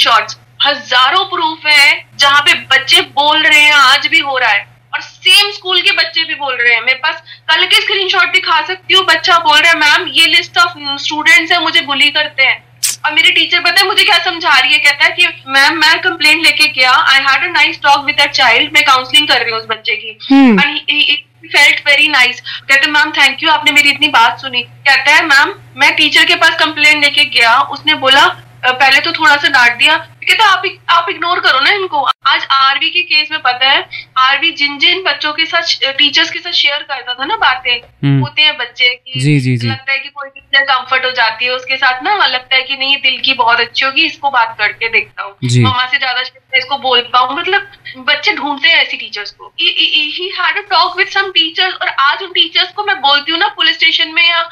हज़ारों 0.67 1.25
प्रूफ 1.25 1.67
है 1.67 2.05
जहाँ 2.17 2.41
पे 2.41 2.55
बच्चे 2.55 3.01
बोल 3.01 3.43
रहे 3.43 3.61
हैं 3.61 3.73
आज 3.73 4.07
भी 4.07 4.19
हो 4.19 4.39
रहा 4.39 4.51
है। 4.51 4.67
और 4.95 5.01
सेम 5.01 5.51
स्कूल 5.51 5.81
के 5.81 5.91
बच्चे 5.91 6.25
भी 6.25 6.35
बोल 6.35 6.55
रहे 6.55 6.75
हैं। 6.75 6.81
मेरे 6.81 6.99
पास 6.99 7.23
कल 7.51 7.65
के 7.65 7.81
स्क्रीनशॉट 7.81 8.33
दिखा 8.33 8.61
सकती 8.67 8.95
हूँ 8.95 9.05
बच्चा 9.05 9.39
बोल 9.39 9.59
रहा 9.59 9.71
है 9.71 9.79
मैम 9.79 10.09
ये 10.09 10.27
लिस्ट 10.27 10.59
ऑफ़ 10.59 10.75
स्टूडेंट्स 11.03 11.53
है 11.53 11.63
मुझे 11.63 11.81
बुली 11.81 12.11
करते 12.11 12.43
हैं। 12.43 12.65
और 13.07 13.13
मेरी 13.13 13.31
टीचर 13.31 13.61
पता 13.61 13.81
है 13.81 13.87
मुझे 13.87 14.05
क्या 14.05 14.19
समझा 14.19 14.59
रही 14.59 14.73
है? 14.73 14.79
कहता 14.79 15.05
है 15.05 15.11
कि 15.11 15.27
मैम 15.49 15.79
मैं 15.79 16.01
कंप्लेन 16.01 16.41
लेके 16.41 16.67
गया। 16.69 16.93
I 16.93 17.21
had 17.21 17.45
a 17.45 17.53
nice 17.53 17.81
talk 17.83 18.05
with 18.05 18.17
that 18.17 18.31
child 18.31 18.73
मैं 18.73 18.85
काउंसलिंग 18.85 19.29
कर 19.29 19.43
रही 19.43 19.53
हूँ 19.53 19.61
उस 19.61 19.67
बच्चे 19.67 19.97
की। 19.97 20.19
एंड 20.51 21.23
फेल्ट 21.53 21.81
वेरी 21.87 22.09
नाइस 22.09 22.41
कहते 22.41 22.91
मैम 22.91 23.11
थैंक 23.11 23.43
यू 23.43 23.51
आपने 23.51 23.73
मेरी 23.73 23.91
इतनी 23.91 24.09
बात 24.09 24.41
सुनी। 24.41 24.63
कहता 24.63 25.15
है 25.15 25.25
मैम 25.27 25.55
मैं 25.77 25.95
टीचर 25.97 26.25
के 26.25 26.35
पास 26.35 26.55
कंप्लेन 26.59 27.01
लेके 27.01 27.25
गया। 27.25 27.61
उसने 27.61 27.95
बोला 27.95 28.21
"अ, 28.21 28.43
पहले 28.67 29.01
तो 29.01 29.13
थोड़ा 29.13 29.37
सा 29.37 29.49
डांट 29.49 29.79
दिया 29.79 29.97
कहता 29.97 30.45
आप 30.47 30.63
आप 30.91 31.09
इग्नोर 31.11 31.41
करो 31.41 31.61
ना 31.61 31.71
इनको। 31.71 32.07
आज 32.25 32.47
आरवी 32.53 32.89
के 32.91 33.01
केस 33.05 33.29
में 33.31 33.41
पता 33.41 33.71
है 33.71 33.81
आरवी 34.19 34.51
जिन 34.53 34.79
जिन 34.79 35.03
बच्चों 35.03 35.33
के 35.33 35.45
साथ 35.47 35.93
टीचर्स 35.95 36.31
के 36.31 36.39
साथ 36.39 36.53
शेयर 36.53 36.83
करता 36.85 37.15
था 37.15 37.25
ना 37.25 37.37
बातें 37.39 37.73
हम्म। 37.73 38.21
होते 38.21 38.43
हैं 38.43 38.57
बच्चे 38.59 38.89
की 38.89 39.21
जी, 39.21 39.39
जी, 39.41 39.57
जी। 39.57 39.69
लगता 39.69 39.93
है 39.93 39.99
कि 39.99 40.09
कोई 40.11 40.29
टीचर 40.31 40.65
कंफर्ट 40.65 41.05
हो 41.05 41.11
जाती 41.13 41.45
है 41.45 41.51
उसके 41.53 41.77
साथ 41.77 42.03
ना 42.03 42.15
लगता 42.27 42.57
है 42.57 42.63
कि 42.63 42.77
नहीं 42.77 42.97
दिल 42.99 43.21
की 43.21 43.35
बहुत 43.35 43.61
अच्छी 43.61 43.85
होगी 43.87 44.05
इसको 44.05 44.31
बात 44.31 44.57
करके 44.59 44.89
देखता 44.89 45.23
हूँ 45.23 45.37
जी। 45.45 45.63
मम्मा 45.63 45.87
से 45.87 45.99
ज़्यादा 45.99 46.23
इसको 46.57 46.79
बोल 46.79 47.01
पाऊँ 47.13 47.37
मतलब 47.37 48.05
बच्चे 48.07 48.33
ढूंढते 48.35 48.69
हैं 48.69 48.77
ऐसी 48.77 48.97
टीचर्स 48.97 49.31
को 49.33 49.53
ही 49.59 50.29
had 50.31 50.57
a 50.57 50.67
talk 50.71 50.97
with 50.99 51.09
some 51.09 51.31
teachers 51.31 51.75
और 51.75 51.89
आज 52.01 52.23
उन 52.23 52.33
टीचर्स 52.33 52.73
को 52.73 52.85
मैं 52.85 53.01
बोलती 53.01 53.33
हूँ 53.33 53.41
ना 53.41 53.49
पुलिस 53.57 53.77
स्टेशन 53.77 54.13
में 54.15 54.23
या 54.23 54.43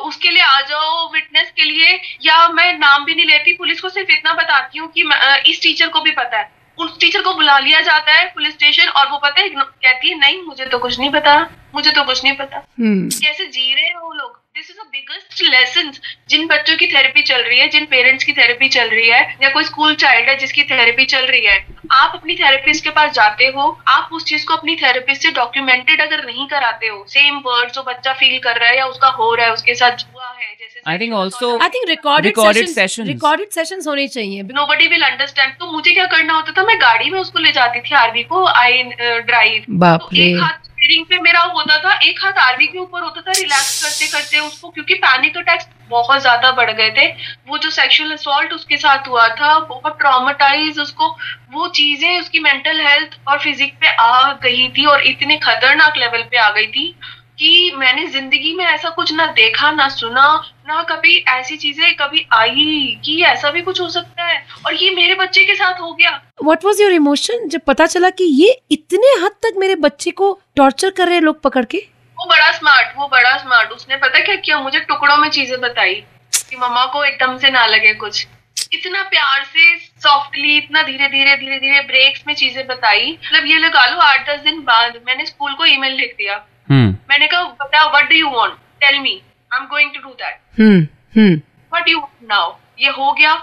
उसके 0.00 0.30
लिए 0.30 0.42
आ 0.44 0.60
जाओ 0.62 1.12
विटनेस 1.12 1.52
के 1.56 1.64
लिए 1.64 2.00
या 2.22 2.48
मैं 2.50 2.72
नाम 2.78 3.04
भी 3.04 3.14
नहीं 3.14 3.26
लेती 3.26 3.52
पुलिस 3.54 3.80
को 3.80 3.88
सिर्फ़ 3.90 4.10
इतना 4.12 4.34
बताती 4.34 4.78
हूँ 4.78 4.90
कि 4.90 5.08
इस 5.50 5.62
टीचर 5.62 5.88
को 5.88 6.00
भी 6.00 6.10
पता 6.12 6.38
है 6.38 6.50
उस 6.78 7.00
टीचर 7.00 7.22
को 7.22 7.34
बुला 7.34 7.58
लिया 7.58 7.80
जाता 7.80 8.12
है 8.12 8.26
पुलिस 8.26 8.54
स्टेशन 8.54 8.88
और 8.88 9.10
वो 9.10 9.18
पता 9.18 9.40
है 9.40 9.48
कहती 9.48 10.08
है 10.08 10.18
नहीं 10.18 10.42
मुझे 10.42 10.64
तो 10.64 10.78
कुछ 10.78 10.98
नहीं 10.98 11.10
पता 11.10 11.50
मुझे 11.74 11.90
तो 11.90 12.04
कुछ 12.04 12.24
नहीं 12.24 12.36
पता। 12.36 12.56
हम्म। 12.56 13.08
कैसे 13.08 13.46
जी 13.46 13.74
रहे 13.74 13.84
हैं 13.84 13.96
वो 13.96 14.12
लोग? 14.12 14.41
इज़ 14.72 14.78
द 14.78 14.86
बिगेस्ट 14.92 15.42
लेसन 15.42 15.92
जिन 16.28 16.46
बच्चों 16.46 16.76
की 16.76 16.86
थेरेपी 16.86 17.22
चल 17.22 17.42
रही 17.42 17.58
है 17.58 17.68
जिन 17.68 17.84
पेरेंट्स 17.84 18.24
की 18.24 18.32
थेरेपी 18.32 18.68
चल 18.68 18.88
रही 18.88 19.08
है 19.08 19.20
या 19.42 19.48
कोई 19.48 19.64
स्कूल 19.64 19.94
चाइल्ड 19.94 20.28
है 20.28 20.36
जिसकी 20.38 20.62
थेरेपी 20.62 21.04
चल 21.04 21.26
रही 21.26 21.44
है 21.46 21.66
आप 21.92 22.12
अपनी 22.14 22.34
थेरेपिस्ट 22.34 22.84
के 22.84 22.90
पास 22.90 23.12
जाते 23.12 23.46
हो 23.46 23.80
आप 23.88 24.08
उस 24.12 24.24
चीज़ 24.24 24.46
को 24.46 24.54
अपनी 24.54 24.76
थेरेपिस्ट 24.76 25.22
से 25.22 25.30
डॉक्यूमेंटेड 25.30 26.00
अगर 26.00 26.24
नहीं 26.26 26.46
कराते 26.46 26.86
हो 26.86 27.04
सेम 27.08 27.36
वर्ड 27.46 27.72
जो 27.72 27.82
बच्चा 27.82 28.12
फील 28.12 28.38
कर 28.38 28.56
रहा 28.56 28.70
है 28.70 28.76
या 28.76 28.86
उसका 28.86 29.08
हो 29.08 29.34
रहा 29.34 29.46
है 29.46 29.52
उसके 29.52 29.74
साथ 29.74 30.06
हुआ 30.14 30.36
है 30.40 30.56
जैसे 30.60 30.80
I 30.90 30.94
think 31.00 31.14
also- 31.18 31.62
I 31.62 31.68
think 31.68 31.88
recorded 31.88 32.34
sessions. 32.68 33.06
Recorded 33.06 33.48
sessions 33.48 33.86
होने 33.86 34.08
चाहिए। 34.08 34.42
नो 34.42 34.66
बडी 34.66 34.86
विल 34.86 35.02
अंडरस्टैंड 35.02 35.52
तो 35.52 35.72
मुझे 35.72 35.92
क्या 35.92 36.06
करना 36.06 36.34
होता 36.34 36.52
था? 36.52 36.62
मैं 36.62 36.80
गाड़ी 36.80 37.10
में 37.10 37.20
उसको 37.20 37.38
ले 37.38 37.52
जाती 37.52 37.80
थी 37.80 37.94
आरवी 37.94 38.22
को 38.22 38.44
आई 38.46 38.82
ड्राइव 39.02 39.64
बाप 39.70 40.00
तो 40.00 40.08
रे। 40.12 40.24
एक 40.24 40.42
हाथ 40.42 40.71
स्टीयरिंग 40.82 41.04
पे 41.06 41.18
मेरा 41.22 41.40
होता 41.40 41.76
था, 41.78 41.92
एक 41.98 42.18
हाथ 42.24 42.38
आरवी 42.42 42.66
के 42.66 42.78
ऊपर 42.78 43.02
होता 43.02 43.20
था 43.20 43.32
रिलैक्स 43.32 43.82
करते 43.82 44.06
करते 44.12 44.38
उसको, 44.38 44.68
क्योंकि 44.68 44.94
पैनिक 44.96 45.36
अटैक्स 45.36 45.66
बहुत 45.90 46.20
ज़्यादा 46.20 46.50
बढ़ 46.52 46.70
गए 46.70 46.90
थे। 46.90 47.06
वो 47.48 47.58
जो 47.58 47.70
सेक्सुअल 47.70 48.12
असॉल्ट 48.12 48.52
उसके 48.52 48.76
साथ 48.76 49.08
हुआ 49.08 49.28
था, 49.30 49.58
बहुत 49.60 49.98
ट्रॉमाटाइज 49.98 50.78
उसको, 50.78 51.08
वो 51.52 51.68
चीज़ें 51.70 52.20
उसकी 52.20 52.40
मेंटल 52.40 52.80
हेल्थ 52.80 53.18
और 53.28 53.38
फिजिक 53.38 53.74
पे 53.80 53.94
आ 53.96 54.32
गई 54.42 54.68
थी 54.68 54.84
और 54.84 55.02
इतने 55.04 55.36
खतरनाक 55.38 55.96
लेवल 55.96 56.22
पे 56.22 56.36
आ 56.38 56.50
गई 56.50 56.66
थी। 56.68 56.94
कि 57.38 57.72
मैंने 57.76 58.06
ज़िंदगी 58.06 58.52
में 58.54 58.64
ऐसा 58.64 58.88
कुछ 58.90 59.12
ना 59.12 59.26
देखा 59.32 59.70
ना 59.70 59.88
सुना 59.88 60.26
ना 60.68 60.82
कभी 60.90 61.16
ऐसी 61.30 61.56
चीज़ें 61.56 61.94
कभी 61.96 62.26
आई 62.32 63.00
कि 63.04 63.20
ऐसा 63.24 63.50
भी 63.50 63.62
कुछ 63.62 63.80
हो 63.80 63.88
सकता 63.90 64.24
है 64.24 64.44
और 64.66 64.74
ये 64.74 64.90
मेरे 64.90 65.14
बच्चे 65.14 65.44
के 65.44 65.54
साथ 65.54 65.80
हो 65.80 65.92
गया। 65.92 66.10
व्हाट 66.42 66.64
वाज 66.64 66.80
योर 66.80 66.92
इमोशन 66.92 67.48
जब 67.48 67.60
पता 67.66 67.86
चला 67.86 68.10
कि 68.10 68.24
ये 68.42 68.50
इतने 68.70 69.14
हद 69.24 69.32
तक 69.42 69.58
मेरे 69.58 69.74
बच्चे 69.78 70.10
को 70.12 70.32
टॉर्चर 70.56 70.90
कर 70.90 71.06
रहे 71.06 71.14
हैं 71.14 71.22
लोग 71.22 71.40
पकड़ 71.42 71.64
के? 71.64 71.78
वो 71.78 72.28
बड़ा 72.28 72.52
स्मार्ट 72.52 72.96
वो 72.98 73.08
बड़ा 73.08 73.36
स्मार्ट 73.38 73.70
उसने 73.70 73.96
पता 73.96 74.20
क्या 74.20 74.36
किया? 74.36 74.60
मुझे 74.60 74.80
टुकड़ों 74.80 75.16
में 75.16 75.28
चीज़ें 75.30 75.60
बताई 75.60 75.94
कि 75.94 76.56
मम्मा 76.56 76.84
को 76.86 77.04
एकदम 77.04 77.36
से 77.38 77.50
ना 77.50 77.66
लगे 77.66 77.94
कुछ। 77.96 78.26
इतना 78.72 79.02
प्यार 79.04 79.42
से 79.46 79.76
सॉफ्टली 80.00 80.56
इतना 80.56 80.82
धीरे 80.82 81.08
धीरे 81.08 81.36
धीरे 81.36 81.58
धीरे 81.58 81.80
ब्रेक्स 81.82 82.22
में 82.26 82.34
चीज़ें 82.34 82.66
बताई। 82.66 83.10
मतलब 83.14 83.46
ये 83.46 83.58
लगा 83.58 83.86
लो 83.86 83.98
आठ 84.02 84.28
दस 84.28 84.40
दिन 84.42 84.60
बाद 84.62 85.00
मैंने 85.06 85.26
स्कूल 85.26 85.54
को 85.54 85.64
ईमेल 85.66 85.92
लिख 85.94 86.14
दिया। 86.18 86.36
मैंने 86.72 87.26
कहा 87.26 87.42
बता 87.60 87.84
what 87.86 88.08
do 88.08 88.16
you 88.16 88.30
want 88.30 88.52
tell 88.80 88.98
me 89.00 89.20
I 89.50 89.60
am 89.60 89.66
going 89.68 89.90
to 89.94 90.00
do 90.00 90.14
that 90.20 90.60
hmm 90.60 90.86
hmm 91.16 91.34
what 91.72 91.88
you 91.88 92.06
now 92.22 92.52
ये 92.80 92.90
हो 92.90 93.12
गया. 93.12 93.34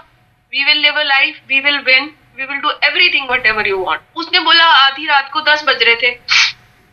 We 0.52 0.64
will 0.64 0.78
live 0.78 1.00
a 1.00 1.02
life 1.02 1.40
we 1.48 1.60
will 1.60 1.78
win 1.86 2.10
we 2.36 2.44
will 2.44 2.60
do 2.60 2.70
everything 2.84 3.30
whatever 3.46 3.68
you 3.68 3.84
want 3.84 4.00
उसने 4.16 4.40
बोला 4.40 4.64
आधी 4.76 5.06
रात 5.06 5.30
को 5.32 5.40
दस 5.40 5.64
बज 5.68 5.82
रहे 5.82 5.94
थे. 6.02 6.10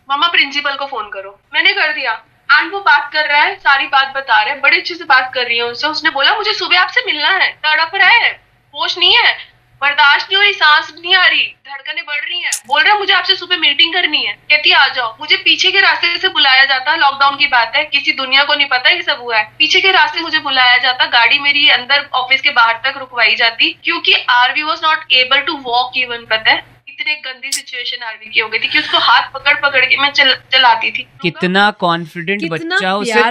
मामा 0.10 0.28
प्रिंसिपल 0.28 0.76
को 0.76 0.86
फ़ोन 0.86 1.10
करो. 1.10 1.40
मैंने 1.54 1.74
कर 1.74 1.92
दिया. 1.94 2.12
एंड 2.52 2.72
वो 2.74 2.80
बात 2.82 3.10
कर 3.14 3.28
रहा 3.30 3.42
है 3.42 3.56
सारी 3.56 3.88
बात 3.88 4.14
बता 4.16 4.42
रहा 4.42 4.54
है 4.54 4.60
बड़े 4.62 4.78
अच्छे 4.78 4.96
से 4.96 5.04
बात 5.04 5.32
कर 5.34 5.46
रही 5.46 5.58
है 5.58 5.64
उससे 5.64 5.88
उसने 5.88 6.10
बोला 6.10 6.36
मुझे 6.36 6.54
सुबह 6.54 6.80
आपसे 6.80 7.02
मिलना 7.06 7.30
है. 7.30 7.52
तड़प 7.66 7.96
रहा 7.96 8.10
है. 8.10 8.32
होश 8.74 8.98
नहीं 8.98 9.16
है. 9.18 9.36
बर्दाश्त 9.82 10.28
नहीं 10.28 10.38
हो 10.38 10.42
रही 10.42 10.54
सांस 10.54 10.92
नहीं 10.94 11.16
आ 11.16 11.26
रही 11.28 11.44
धड़कने 11.68 12.02
बढ़ 12.02 12.20
रही 12.20 12.40
हैं। 12.42 12.52
बोल 12.68 12.82
रहा 12.84 12.94
है 12.94 13.00
मुझे 13.00 13.14
आपसे 13.14 13.36
सुबह 13.36 13.58
मीटिंग 13.58 13.94
करनी 13.94 14.24
है। 14.26 14.34
कहती 14.50 14.72
आ 14.72 14.88
जाओ। 14.88 15.16
मुझे 15.20 15.36
पीछे 15.38 15.72
के 15.72 15.82
रास्ते 15.82 16.18
से 16.18 16.30
बुलाया 16.30 16.64
जाता 16.66 16.96
लॉकडाउन 16.96 17.36
की 17.38 17.48
बात 17.48 17.76
है 17.76 17.84
किसी 17.88 18.14
दुनिया 18.14 18.44
को 18.44 18.56
नहीं 18.56 18.68
पता 18.68 18.90
ये 18.90 19.02
सब 19.02 19.22
हुआ 19.22 19.38
है। 19.38 19.52
पीछे 19.58 19.82
के 19.82 19.92
रास्ते 19.92 20.22
मुझे 20.22 20.40
बुलाया 20.40 20.78
जाता 20.78 21.06
गाड़ी 21.10 21.40
मेरी 21.40 21.68
अंदर 21.70 22.08
ऑफ़िस 22.16 22.42
के 22.42 22.52
बाहर 22.52 22.82
तक 22.86 22.98
रुकवाई 22.98 23.36
जाती 23.36 23.72
क्योंकि 23.84 24.14
Aarvi 24.32 24.64
was 24.64 24.82
not 24.84 25.14
able 25.14 25.42
to 25.42 25.58
walk 25.64 25.98
even 25.98 26.26
पता 26.26 26.52
है? 26.52 26.66
इतने 26.90 27.16
गंदी 27.24 27.52
सिचुएशन 27.52 28.04
आरवी 28.04 28.32
की 28.32 28.40
हो 28.40 28.48
गई 28.50 28.60
थी 28.60 28.68
कि 28.68 28.80
उसको 28.80 28.98
हाथ 29.00 29.32
पकड़ 29.34 29.56
पकड़ 29.60 29.86
के 29.86 29.98
मैं 29.98 30.12
चल, 30.12 30.36
चलाती 30.52 30.92
थी। 30.92 31.08
कितना 31.22 31.70
कॉन्फिडेंट 31.80 32.50
बच्चा 32.52 32.96
उसे 32.96 33.22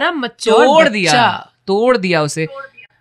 तोड़ 0.47 0.89
दिया 0.89 1.29
तोड़ 1.67 1.97
दिया 1.97 2.23
उसे। 2.23 2.47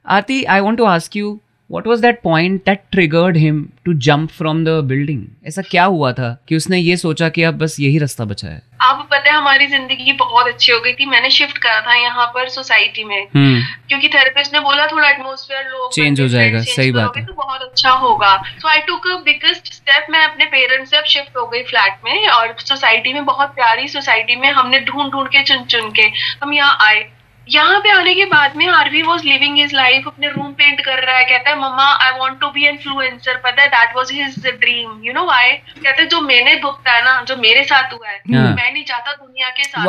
Aarti 0.05 0.43
I 0.45 0.59
want 0.59 0.77
to 0.77 0.85
ask 0.87 1.15
you 1.15 1.39
what 1.69 1.87
was 1.87 1.99
that 1.99 2.21
point 2.23 2.61
that 2.65 2.81
triggered 2.91 3.37
him 3.37 3.65
to 3.85 3.93
jump 4.07 4.29
from 4.31 4.63
the 4.65 4.69
building 4.85 5.25
ऐसा 5.47 5.61
क्या 5.61 5.83
हुआ 5.85 6.11
था 6.13 6.37
कि 6.47 6.55
उसने 6.55 6.77
ये 6.77 6.97
सोचा 6.97 7.29
कि 7.29 7.43
अब 7.43 7.57
बस 7.57 7.77
यही 7.79 7.97
रास्ता 7.97 8.25
बचा 8.25 8.47
है? 8.47 8.61
आपको 8.81 9.03
पता 9.03 9.31
है 9.31 9.37
हमारी 9.37 9.67
ज़िंदगी 9.67 10.11
बहुत 10.13 10.47
अच्छी 10.47 10.71
हो 10.71 10.79
गई 10.79 10.93
थी। 10.93 11.05
मैंने 11.05 11.29
शिफ्ट 11.29 11.57
करा 11.57 11.79
था 11.81 11.93
यहाँ 11.95 12.25
पर 12.33 12.49
सोसाइटी 12.49 13.03
में। 13.03 13.27
हम्म। 13.35 13.61
क्योंकि 13.87 14.09
थेरेपिस्ट 14.09 14.53
ने 14.53 14.59
बोला 14.59 14.85
थोड़ा 14.87 15.09
एटमोसफेयर 15.09 15.63
लोग 15.69 15.93
चेंज 15.93 16.21
हो 16.21 16.27
जाएगा, 16.27 16.61
सही 16.61 16.91
बात 16.91 17.17
है। 17.17 17.25
तो 17.25 17.33
बहुत 17.33 17.61
अच्छा 17.61 17.91
होगा। 18.03 18.35
सो 18.59 18.67
आई 18.67 18.79
टुक 18.87 19.07
बिगेस्ट 19.25 19.73
स्टेप 19.73 20.07
मैं 20.09 20.23
अपने 20.25 20.45
पेरेंट्स 20.45 20.91
से 20.91 20.97
अब 20.97 21.05
शिफ्ट 21.07 21.37
हो 21.37 21.47
गई 21.47 21.63
फ्लैट 21.63 21.99
में 22.05 22.27
और 22.29 22.55
सोसाइटी 22.59 23.13
में 23.13 23.25
बहुत 23.25 23.55
प्यारी 23.55 23.87
सोसाइटी 23.87 24.35
में 24.35 24.49
हमने 24.51 24.79
ढूंढ 24.81 25.11
ढूंढ 25.11 25.27
के 25.27 25.43
चुन 25.43 25.63
चुन 25.65 25.91
के 25.91 26.09
हम 26.43 26.53
यहाँ 26.53 26.77
आए। 26.87 27.05
यहाँ 27.49 27.79
पे 27.79 27.91
आने 27.91 28.13
के 28.15 28.25
बाद 28.25 28.55
में 28.55 28.67
Aarvi 28.67 29.01
was 29.01 29.23
living 29.23 29.57
his 29.57 29.73
life 29.73 30.07
अपने 30.07 30.29
रूम 30.29 30.51
पेंट 30.53 30.81
कर 30.81 31.03
रहा 31.03 31.17
है 31.17 31.23
कहता 31.23 31.49
है 31.49 31.55
mama 31.55 31.87
I 32.05 32.19
want 32.19 32.39
to 32.41 32.49
be 32.49 32.67
influencer 32.67 33.37
पता 33.37 33.61
है 33.61 33.67
that 33.67 33.95
was 33.95 34.11
his 34.11 34.39
dream 34.47 35.03
you 35.03 35.13
know 35.13 35.25
why 35.25 35.51
कहते 35.51 36.01
हैं 36.01 36.09
जो 36.09 36.21
मैंने 36.21 36.55
भुगता 36.55 36.91
है 36.91 37.03
ना 37.05 37.21
जो 37.21 37.35
मेरे 37.37 37.63
साथ 37.63 37.93
हुआ 37.93 38.09
है 38.09 38.17
हाँ। 38.17 38.55
मैं 38.55 38.71
नहीं 38.73 38.83
चाहता 38.83 39.13
दुनिया 39.13 39.49
के 39.49 39.63
साथ 39.63 39.85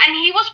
and 0.00 0.16
he. 0.16 0.30
Was 0.30 0.50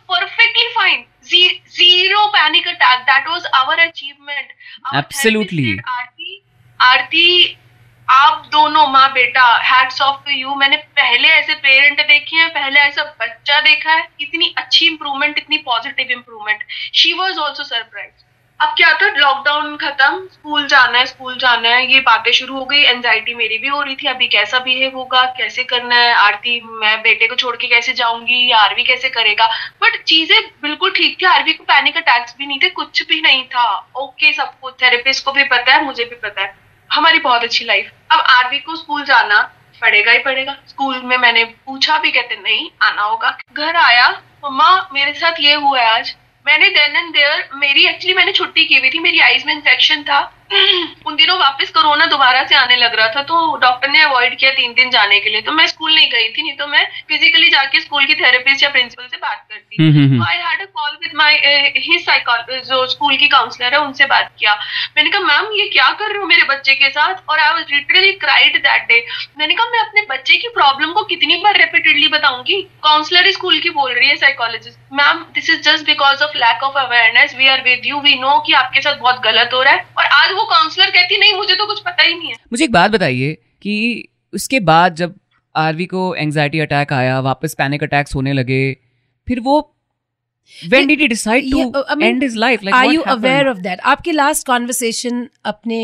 panic 2.33 2.65
attack. 2.65 3.05
That 3.05 3.25
was 3.27 3.45
our 3.53 3.75
achievement. 3.79 4.47
Our 4.85 4.99
Absolutely. 4.99 5.63
therapist 5.63 5.77
said, 5.77 5.85
Aarti 5.99 6.43
Aarti 6.79 7.57
आप 8.11 8.47
दोनों 8.51 8.87
माँ 8.87 9.11
बेटा 9.13 9.43
हैट्स 9.57 10.01
ऑफ़ 10.01 10.25
टू 10.25 10.31
यू 10.31 10.55
मैंने 10.55 10.77
पहले 10.77 11.27
ऐसे 11.27 11.53
पेरेंट 11.53 12.01
देखे 12.01 12.35
हैं, 12.35 12.49
पहले 12.49 12.79
ऐसा 12.79 13.03
बच्चा 13.21 13.59
देखा 13.61 13.91
है। 13.91 14.07
इतनी 14.21 14.53
अच्छी 14.57 14.85
इंप्रूवमेंट 14.85 15.37
इतनी 15.37 15.57
positive 15.57 16.11
improvement 16.11 16.63
she 16.95 17.13
was 17.13 17.39
also 17.39 17.63
surprise 17.63 18.23
अब 18.59 18.73
क्या 18.77 18.93
था? 18.93 19.05
लॉकडाउन 19.17 19.77
खत्म 19.77 20.27
स्कूल 20.33 20.67
जाना 20.67 20.97
है 20.97 21.05
स्कूल 21.05 21.37
जाना 21.37 21.69
है। 21.69 21.93
ये 21.93 21.99
बातें 21.99 22.31
शुरू 22.31 22.57
हो 22.57 22.65
गई 22.65 22.81
एंजाइटी 22.81 23.33
मेरी 23.33 23.57
भी 23.57 23.67
हो 23.67 23.81
रही 23.81 23.95
थी। 23.95 24.07
अभी 24.07 24.27
कैसा 24.27 24.59
बिहेव 24.59 24.97
होगा? 24.97 25.23
कैसे 25.37 25.63
करना 25.63 25.95
है? 25.95 26.13
आरती, 26.13 26.59
मैं 26.61 27.01
बेटे 27.01 27.27
को 27.27 27.35
छोड़ 27.35 27.55
के 27.55 27.67
कैसे 27.67 27.93
जाऊँगी? 27.93 28.51
या 28.51 28.57
आरवी 28.57 28.83
कैसे 28.83 29.09
करेगा? 29.09 29.45
बट 29.81 30.03
चीज़ें 30.03 30.41
बिल्कुल 30.61 30.91
ठीक 30.91 31.17
थी। 31.21 31.25
आरवी 31.25 31.53
को 31.53 31.63
पैनिक 31.63 31.97
अटैक्स 31.97 32.35
भी 32.37 32.45
नहीं 32.45 32.59
थे, 32.63 32.69
कुछ 32.69 33.07
भी 33.07 33.21
नहीं 33.21 33.43
था। 33.43 33.91
ओके 33.95 34.33
सबको 34.33 34.71
थेरेपिस्ट 34.71 35.25
को 35.25 35.31
भी 35.31 35.43
पता 35.43 35.73
है, 35.73 35.83
मुझे 35.85 36.05
भी 36.05 36.15
पता 36.15 36.41
है। 36.41 36.70
हमारी 36.91 37.19
बहुत 37.19 37.43
अच्छी 37.43 37.65
लाइफ 37.65 37.91
अब 38.11 38.19
आरवी 38.19 38.59
को 38.59 38.75
स्कूल 38.75 39.03
जाना 39.03 39.41
पड़ेगा 39.81 40.11
ही 40.11 40.19
पड़ेगा। 40.19 40.55
स्कूल 40.67 41.01
में 41.01 41.17
मैंने 41.17 41.43
पूछा 41.43 41.97
भी, 41.97 42.11
कहते, 42.11 42.35
नहीं, 42.35 42.69
आना 42.81 43.01
होगा। 43.01 43.37
घर 43.53 43.75
आया, 43.75 44.09
मम्मा, 44.45 44.89
मेरे 44.93 45.13
साथ 45.13 45.39
ये 45.39 45.53
हुआ 45.53 45.79
है 45.79 45.89
आज। 45.89 46.15
मैंने 46.47 46.69
देन 46.69 46.95
एंड 46.95 47.13
देयर 47.13 47.49
मेरी 47.53 47.85
एक्चुअली 47.85 48.13
मैंने 48.15 48.31
छुट्टी 48.31 48.65
की 48.65 48.77
हुई 48.77 48.89
थी। 48.89 48.99
मेरी 48.99 49.19
आईज 49.19 49.45
में 49.45 49.53
इन्फेक्शन 49.53 50.03
था। 50.03 50.19
उन 50.51 51.15
दिनों 51.15 51.37
वापस 51.39 51.69
कोरोना 51.71 52.05
दोबारा 52.07 52.43
से 52.45 52.55
आने 52.55 52.75
लग 52.77 52.95
रहा 52.95 53.07
था 53.15 53.21
तो 53.23 53.57
डॉक्टर 53.57 53.89
ने 53.89 54.01
अवॉइड 54.03 54.37
किया 54.39 54.51
तीन 54.51 54.73
दिन 54.73 54.89
जाने 54.91 55.19
के 55.19 55.29
लिए। 55.29 55.41
तो 55.41 55.51
मैं 55.51 55.67
स्कूल 55.67 55.93
नहीं 55.93 56.09
गई 56.11 56.27
थी 56.29 56.41
नहीं 56.41 56.55
तो 56.57 56.67
मैं 56.67 56.85
फिजिकली 57.09 57.49
जाके 57.49 57.81
स्कूल 57.81 58.05
की 58.05 58.15
थेरेपिस्ट 58.15 58.63
या 58.63 58.69
प्रिंसिपल 58.69 59.05
से 59.05 59.17
बात 59.17 59.45
करती 59.49 59.81
hmm, 59.81 59.91
hmm, 59.91 60.11
hmm. 60.11 60.27
I 60.27 60.37
had 60.37 60.61
a 60.61 60.65
call 60.65 60.97
with 61.03 61.15
my 61.15 61.35
his 61.77 62.05
psychologist 62.05 62.69
जो 62.69 62.85
स्कूल 62.87 63.15
की 63.17 63.27
काउंसलर 63.27 63.73
है 63.73 63.79
उनसे 63.81 64.05
बात 64.07 64.31
किया। 64.39 64.53
मैंने 64.97 65.09
कहा 65.09 65.21
मैम 65.23 65.51
ये 65.53 65.67
क्या 65.69 65.87
कर 65.99 66.07
रहे 66.07 66.17
हो 66.17 66.25
मेरे 66.27 66.43
बच्चे 66.49 66.75
के 66.75 66.89
साथ? 66.89 67.23
और 67.29 67.39
I 67.39 67.53
was 67.53 67.71
literally 67.71 68.11
cried 68.21 68.57
that 68.57 68.87
day 68.89 69.05
मैंने 69.39 69.55
कहा 69.55 69.69
मैं 69.71 69.79
अपने 69.79 70.05
बच्चे 70.09 70.37
की 70.37 70.47
प्रॉब्लम 70.55 70.91
को 70.93 71.03
कितनी 71.05 71.35
बार 71.43 71.57
रिपीटेडली 71.57 72.07
बताऊँगी? 72.09 72.61
काउंसलर 72.83 73.25
ही 73.25 73.31
स्कूल 73.31 73.59
की 73.59 73.69
बोल 73.71 73.91
रही 73.91 74.09
है 74.09 74.15
psychologist 74.17 74.79
ma'am 74.93 75.25
this 75.33 75.49
is 75.49 75.61
just 75.63 75.85
because 75.85 76.23
of 76.23 76.37
lack 76.37 76.63
of 76.63 76.77
awareness 76.77 77.35
we 77.37 77.47
are 77.47 77.61
with 77.63 77.85
you 77.85 77.99
we 78.01 78.15
know 78.19 78.39
कि 78.47 78.53
आपके 78.53 78.81
साथ 78.81 78.95
बहुत 78.99 79.21
गलत 79.23 79.53
हो 79.53 79.61
रहा 79.63 79.73
है। 79.73 79.85
और 79.97 80.05
आज 80.05 80.31
वो 80.31 80.40
काउंसलर 80.45 80.89
कहती 80.89 81.17
नहीं 81.17 81.33
मुझे 81.37 81.55
तो 81.55 81.65
कुछ 81.65 81.79
पता 81.85 82.03
ही 82.03 82.13
नहीं 82.13 82.29
है 82.29 82.35
मुझे 82.51 82.63
एक 82.63 82.71
बात 82.71 82.91
बताइए 82.91 83.33
कि 83.61 83.75
उसके 84.33 84.59
बाद 84.69 84.95
जब 84.95 85.15
आरवी 85.55 85.85
को 85.85 86.03
एंजाइटी 86.15 86.59
अटैक 86.59 86.93
आया 86.93 87.19
वापस 87.19 87.53
पैनिक 87.57 87.83
अटैक्स 87.83 88.15
होने 88.15 88.33
लगे 88.33 88.63
फिर 89.27 89.39
वो 89.39 89.59
when 90.71 90.87
did 90.89 91.01
he 91.01 91.07
decide 91.07 91.45
to 91.51 91.57
Yeah, 91.57 91.81
I 91.87 91.95
mean, 91.95 92.05
end 92.05 92.23
his 92.23 92.35
life 92.43 92.63
like 92.67 92.75
are 92.75 92.85
you 92.93 93.03
happened? 93.03 93.25
aware 93.25 93.47
of 93.51 93.59
that? 93.65 93.79
आपकी 93.91 94.11
लास्ट 94.11 94.45
कॉन्वर्सेशन 94.47 95.27
अपने 95.51 95.77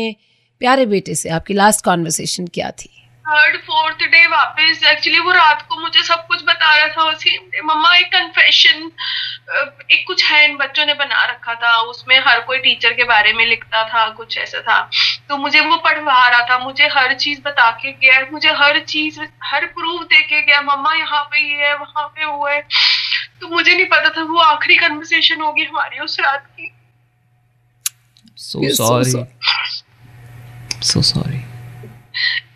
प्यारे 0.60 0.86
बेटे 0.86 1.14
से 1.14 1.28
आपकी 1.36 1.54
लास्ट 1.54 1.84
कॉन्वर्सेशन 1.84 2.46
क्या 2.54 2.70
थी 2.82 2.90
थर्ड 3.28 3.56
फोर्थ 3.60 4.02
डे 4.02 4.26
वापस। 4.26 4.82
एक्चुअली 4.86 5.18
वो 5.18 5.32
रात 5.32 5.62
को 5.68 5.76
मुझे 5.80 6.02
सब 6.02 6.26
कुछ 6.26 6.42
बता 6.42 6.74
रहा 6.76 6.86
था। 6.88 7.02
उसी 7.10 7.38
मम्मा 7.64 7.94
एक 7.96 8.06
कन्फेशन 8.12 8.90
एक 9.92 10.04
कुछ 10.06 10.24
है 10.24 10.44
इन 10.44 10.56
बच्चों 10.56 10.86
ने 10.86 10.94
बना 10.94 11.24
रखा 11.24 11.54
था। 11.54 11.76
उसमें 11.90 12.18
हर 12.26 12.40
कोई 12.40 12.58
टीचर 12.58 12.92
के 12.92 13.04
बारे 13.04 13.32
में 13.32 13.44
लिखता 13.46 13.82
था 13.88 14.08
कुछ 14.10 14.38
ऐसा 14.38 14.60
था। 14.60 14.78
तो 15.28 15.36
मुझे 15.36 15.60
वो 15.60 15.76
पढ़वा 15.76 16.26
रहा 16.28 16.46
था। 16.50 16.58
मुझे 16.58 16.88
हर 16.88 17.14
चीज़ 17.14 17.40
बता 17.42 17.70
के 17.82 17.92
गया 17.92 18.20
मुझे 18.32 18.52
हर 18.52 18.78
चीज़ 18.84 19.20
हर 19.44 19.66
प्रूफ 19.66 20.02
दे 20.02 20.20
के 20.22 20.42
गया। 20.42 20.60
मम्मा 20.62 20.94
यहाँ 20.94 21.22
पे 21.24 21.40
ये 21.40 21.66
है 21.66 21.74
वहाँ 21.76 22.06
पे 22.08 22.24
वो 22.24 22.46
है। 22.48 22.60
तो 23.40 23.48
मुझे 23.48 23.74
नहीं 23.74 23.86
पता 23.86 24.08
था 24.08 24.22
वो 24.22 24.38
आखिरी 24.40 24.76
कन्वर्सेशन 24.76 25.40
होगी 25.40 25.64
हमारी 25.64 25.98
उस 26.00 26.18
रात 26.20 26.46
की। 26.46 26.72
So 28.40 28.60
We're 28.60 28.74
so 28.74 28.84
sorry. 28.86 29.12
sorry. 29.12 29.28
so 30.80 31.00
sorry. 31.02 31.40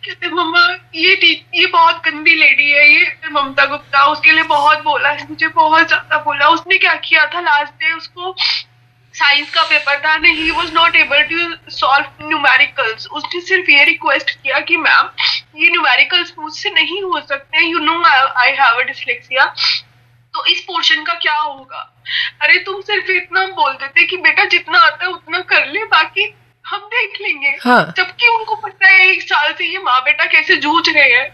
कहते, 0.03 0.29
मम्मा, 0.29 0.61
ये 0.95 1.13
ये 1.55 1.65
बहुत 1.67 2.01
गंदी 2.05 2.33
लेडी 2.35 2.71
है, 2.71 2.87
ये 2.89 3.29
ममता 3.31 3.65
गुप्ता 3.65 4.05
उसके 4.07 4.31
लिए 4.31 4.43
बहुत 4.43 4.83
बोला 4.83 5.09
है, 5.09 5.27
मुझे 5.29 5.47
बहुत 5.47 5.87
ज़्यादा 5.87 6.17
बोला। 6.23 6.47
उसने 6.49 6.77
क्या 6.77 6.95
किया 7.05 7.25
था? 7.25 7.39
लास्ट 7.41 7.73
डे 7.73 7.93
उसको 7.93 8.35
साइंस 9.13 9.49
का 9.53 9.63
पेपर 9.63 9.99
था 9.99 10.15
ना 10.17 10.27
he 10.27 10.51
was 10.51 10.73
not 10.73 10.95
able 10.95 11.21
to 11.21 11.71
solve 11.71 12.27
numericals 12.27 13.07
उसने 13.07 13.41
सिर्फ़ 13.41 13.69
ये 13.71 13.83
रिक्वेस्ट 13.83 14.31
किया 14.31 14.59
कि 14.59 14.77
मैम 14.77 15.09
ये 15.55 15.69
न्यूमेरिकल्स 15.69 16.33
मुझसे 16.39 16.69
नहीं 16.69 17.01
हो 17.03 17.21
सकते 17.21 17.65
you 17.65 17.79
know 17.79 18.01
I 18.05 18.51
have 18.51 18.79
a 18.79 18.83
dyslexia 18.83 19.45
तो 20.33 20.45
इस 20.45 20.59
पोर्शन 20.59 21.03
का 21.03 21.13
क्या 21.13 21.35
होगा? 21.35 21.89
अरे, 22.41 22.57
तुम 22.59 22.81
सिर्फ़ 22.81 23.11
इतना 23.11 23.45
बोल 23.47 23.73
देते 23.73 24.03
कि, 24.03 24.17
बेटा, 24.17 24.45
जितना 24.45 24.77
आता 24.77 25.05
है 25.05 25.11
उतना 25.11 25.39
कर 25.39 25.67
ले, 25.67 25.83
बाकी 25.83 26.25
हम 26.65 26.79
देख 26.87 27.19
लेंगे। 27.21 27.49
हाँ। 27.61 27.93
जबकि 27.97 28.27
उनको 28.27 28.55
पता 28.57 28.87
है 28.87 29.07
एक 29.07 29.21
साल 29.21 29.51
से 29.53 29.65
ये 29.65 29.79
माँ 29.79 29.99
बेटा 30.01 30.25
कैसे 30.25 30.55
जूझ 30.57 30.83
रहे 30.89 31.09
हैं। 31.11 31.27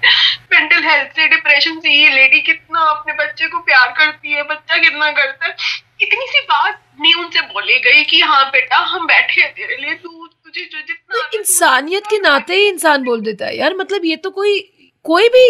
मेंटल 0.51 0.83
हेल्थ 0.83 1.11
से 1.11 1.27
डिप्रेशन 1.27 1.79
से 1.79 1.91
ये 1.91 2.09
लेडी 2.09 2.39
कितना 2.41 2.85
अपने 2.89 3.13
बच्चे 3.15 3.47
को 3.47 3.59
प्यार 3.61 3.91
करती 3.97 4.33
है 4.33 4.43
बच्चा 4.45 4.77
कितना 4.77 5.11
करता 5.11 5.45
है। 5.45 5.55
इतनी 6.01 6.25
सी 6.27 6.41
बात 6.41 6.81
नहीं 7.01 7.13
उनसे 7.15 7.41
बोली 7.43 7.79
गई 7.79 8.03
कि 8.03 8.21
हाँ 8.21 8.43
बेटा 8.51 8.77
हम 8.85 9.05
बैठे 9.07 9.41
हैं 9.41 9.51
तेरे 9.53 9.77
लिए 9.77 9.93
तू 9.95 10.27
तुझे 10.27 10.61
जो 10.61 10.79
जितना 10.79 11.19
तो 11.19 11.37
इंसानियत 11.37 12.07
के 12.07 12.17
नाते 12.19 12.55
ही 12.55 12.67
इंसान 12.67 13.03
बोल 13.03 13.21
देता 13.21 13.45
है 13.45 13.57
यार 13.57 13.75
मतलब 13.75 14.05
ये 14.05 14.15
तो 14.15 14.29
कोई 14.31 14.59
कोई 15.05 15.29
भी 15.29 15.47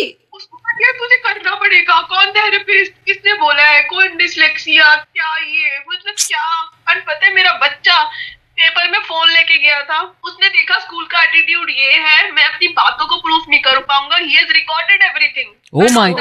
है 0.79 0.91
तुझे 0.97 1.15
करना 1.17 1.55
पड़ेगा। 1.55 1.99
कौन 2.01 2.31
थेरेपिस्ट 2.31 2.93
किसने 3.05 3.33
बोला 3.33 3.63
है? 3.63 3.81
कौन 3.83 4.15
डिसलेक्सिया 4.17 4.93
क्या 4.95 5.35
ये? 5.37 5.79
मतलब 5.79 6.15
क्या? 6.17 6.45
और 6.89 6.99
पता 6.99 7.25
है 7.25 7.33
मेरा 7.35 7.51
बच्चा 7.63 8.03
पेपर 8.61 8.89
में 8.91 8.99
फ़ोन 9.01 9.29
लेके 9.29 9.57
गया 9.57 9.81
था। 9.83 9.99
उसने 10.23 10.49
देखा 10.49 10.79
स्कूल 10.79 11.05
का 11.05 11.23
एटीट्यूड 11.23 11.69
ये 11.71 11.91
है 11.99 12.31
मैं 12.31 12.43
अपनी 12.45 12.67
बातों 12.79 13.05
को 13.07 13.17
प्रूफ 13.17 13.45
नहीं 13.49 13.61
कर 13.61 13.79
पाऊँगा। 13.83 14.17
He 14.17 14.31
has 14.31 14.51
recorded 14.53 15.03
everything 15.03 15.49
oh 15.75 15.93
my 15.93 16.13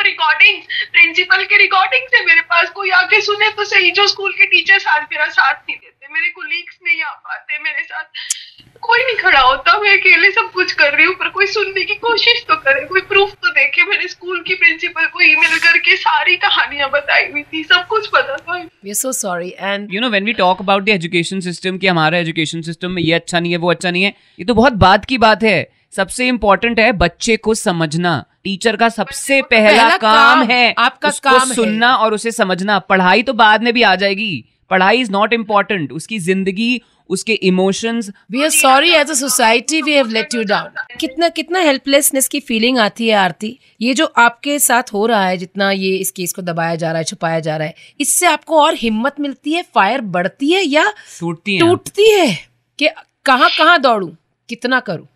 recordings. 0.00 0.64
Principal 0.92 1.44
के 1.44 1.56
रिकॉर्डिंग 1.56 2.06
से 2.08 2.24
मेरे 2.24 2.40
पास। 2.50 2.70
कोई 2.70 2.90
आके 2.92 3.20
सुने 3.20 3.48
तो 3.50 3.64
सही 3.64 3.90
जो 3.90 4.06
स्कूल 4.06 4.32
के 4.32 4.46
टीचर्स 4.46 4.86
आज 4.88 5.02
मेरा 5.02 5.26
साथ 5.30 5.54
नहीं 5.54 5.76
देते 5.76 5.89
मेरे 6.10 6.28
कोलीग्स 6.30 6.78
नहीं 6.84 7.02
आ 7.02 7.10
पाते 7.24 7.58
मेरे 7.58 7.82
साथ 7.82 8.78
कोई 8.82 9.02
नहीं 9.04 9.16
खड़ा 9.16 9.40
होता 9.40 9.76
मैं 9.80 9.90
अकेले 9.92 10.30
सब 10.30 10.50
कुछ 10.52 10.72
कर 10.72 10.94
रही 10.94 11.06
हूँ 11.06 11.14
पर 11.14 11.28
कोई 11.30 11.46
सुनने 11.46 11.84
की 11.84 11.94
कोशिश 11.96 12.44
तो 12.48 12.54
करे 12.58 12.84
कोई 12.86 13.00
प्रूफ 13.08 13.32
तो 13.34 13.50
देखे। 13.50 13.84
मैंने 13.84 14.08
स्कूल 14.08 14.40
की 14.42 14.54
प्रिंसिपल 14.54 15.06
को 15.06 15.20
ईमेल 15.22 15.58
करके 15.58 15.96
सारी 15.96 16.36
कहानियाँ 16.36 16.88
बताई 16.90 17.30
हुई 17.32 17.42
थी 17.42 17.62
सब 17.64 17.86
कुछ 17.88 18.06
पता 18.14 18.36
था। 18.36 18.58
We 18.84 18.94
so 18.94 19.12
sorry 19.12 19.52
and 19.58 19.94
you 19.94 20.00
know 20.00 20.08
when 20.10 20.24
we 20.24 20.32
talk 20.34 20.60
about 20.60 20.84
the 20.84 20.88
education 20.88 21.40
system 21.40 21.78
कि 21.78 21.86
हमारा 21.86 22.18
एजुकेशन 22.18 22.62
सिस्टम 22.62 22.90
में 22.90 23.02
ये 23.02 23.12
अच्छा 23.12 23.40
नहीं 23.40 23.52
है 23.52 23.58
वो 23.58 23.70
अच्छा 23.70 23.90
नहीं 23.90 24.02
है 24.02 24.14
ये 24.38 24.44
तो 24.44 24.54
बहुत 24.54 24.72
बात 24.84 25.04
की 25.04 25.18
बात 25.18 25.42
है। 25.42 25.68
सबसे 25.96 26.26
इम्पोर्टेंट 26.28 26.80
है 26.80 26.90
बच्चे 26.98 27.36
को 27.36 27.54
समझना। 27.56 28.24
टीचर 28.44 28.76
का 28.76 28.88
सबसे 28.88 29.40
पहला, 29.42 29.68
पहला 29.68 29.96
काम, 29.96 30.40
काम, 30.40 30.50
है 30.50 30.74
आपका 30.78 31.08
उसको 31.08 31.30
काम 31.30 31.48
है। 31.48 31.54
सुनना 31.54 31.94
और 31.94 32.14
उसे 32.14 32.30
समझना। 32.32 32.78
पढ़ाई 32.78 33.22
तो 33.22 33.32
बाद 33.34 33.62
में 33.62 33.72
भी 33.74 33.82
आ 33.82 33.94
जाएगी। 33.94 34.32
पढ़ाई 34.70 35.00
इज़ 35.00 35.10
नॉट 35.12 35.32
इंपॉर्टेंट 35.32 35.92
उसकी 35.92 36.18
ज़िंदगी 36.18 36.80
उसके 37.10 37.32
emotions 37.32 38.10
we 38.30 38.42
are 38.42 38.50
sorry 38.50 38.90
as 38.90 39.10
a 39.10 39.14
society 39.14 39.80
we 39.82 39.92
have 39.92 40.08
let 40.08 40.34
you 40.34 40.42
down 40.42 40.96
कितना 41.00 41.28
कितना 41.28 41.60
हेल्पलेसनेस 41.60 42.28
की 42.28 42.40
फीलिंग 42.40 42.78
आती 42.78 43.08
है 43.08 43.14
आरती? 43.14 43.58
ये 43.80 43.94
जो 43.94 44.06
आपके 44.16 44.58
साथ 44.58 44.92
हो 44.92 45.04
रहा 45.06 45.24
है 45.26 45.36
जितना 45.36 45.70
ये 45.70 45.94
इस 45.96 46.10
केस 46.10 46.32
को 46.32 46.42
दबाया 46.42 46.74
जा 46.74 46.88
रहा 46.88 46.98
है 46.98 47.04
छुपाया 47.04 47.40
जा 47.40 47.56
रहा 47.56 47.66
है 47.66 47.74
इससे 48.00 48.26
आपको 48.26 48.60
और 48.62 48.74
हिम्मत 48.74 49.20
मिलती 49.20 49.52
है 49.52 49.62
फायर 49.74 50.00
बढ़ती 50.00 50.52
है 50.52 50.64
या 50.64 50.88
टूटती 51.20 51.56
हैं। 51.56 51.60
टूटती 51.60 52.10
है 52.10 52.34
कि 52.78 52.88
कहाँ 53.26 53.50
कहाँ 53.58 53.78
दौड़ू? 53.80 54.14
कितना 54.48 54.80
करूँ? 54.80 55.06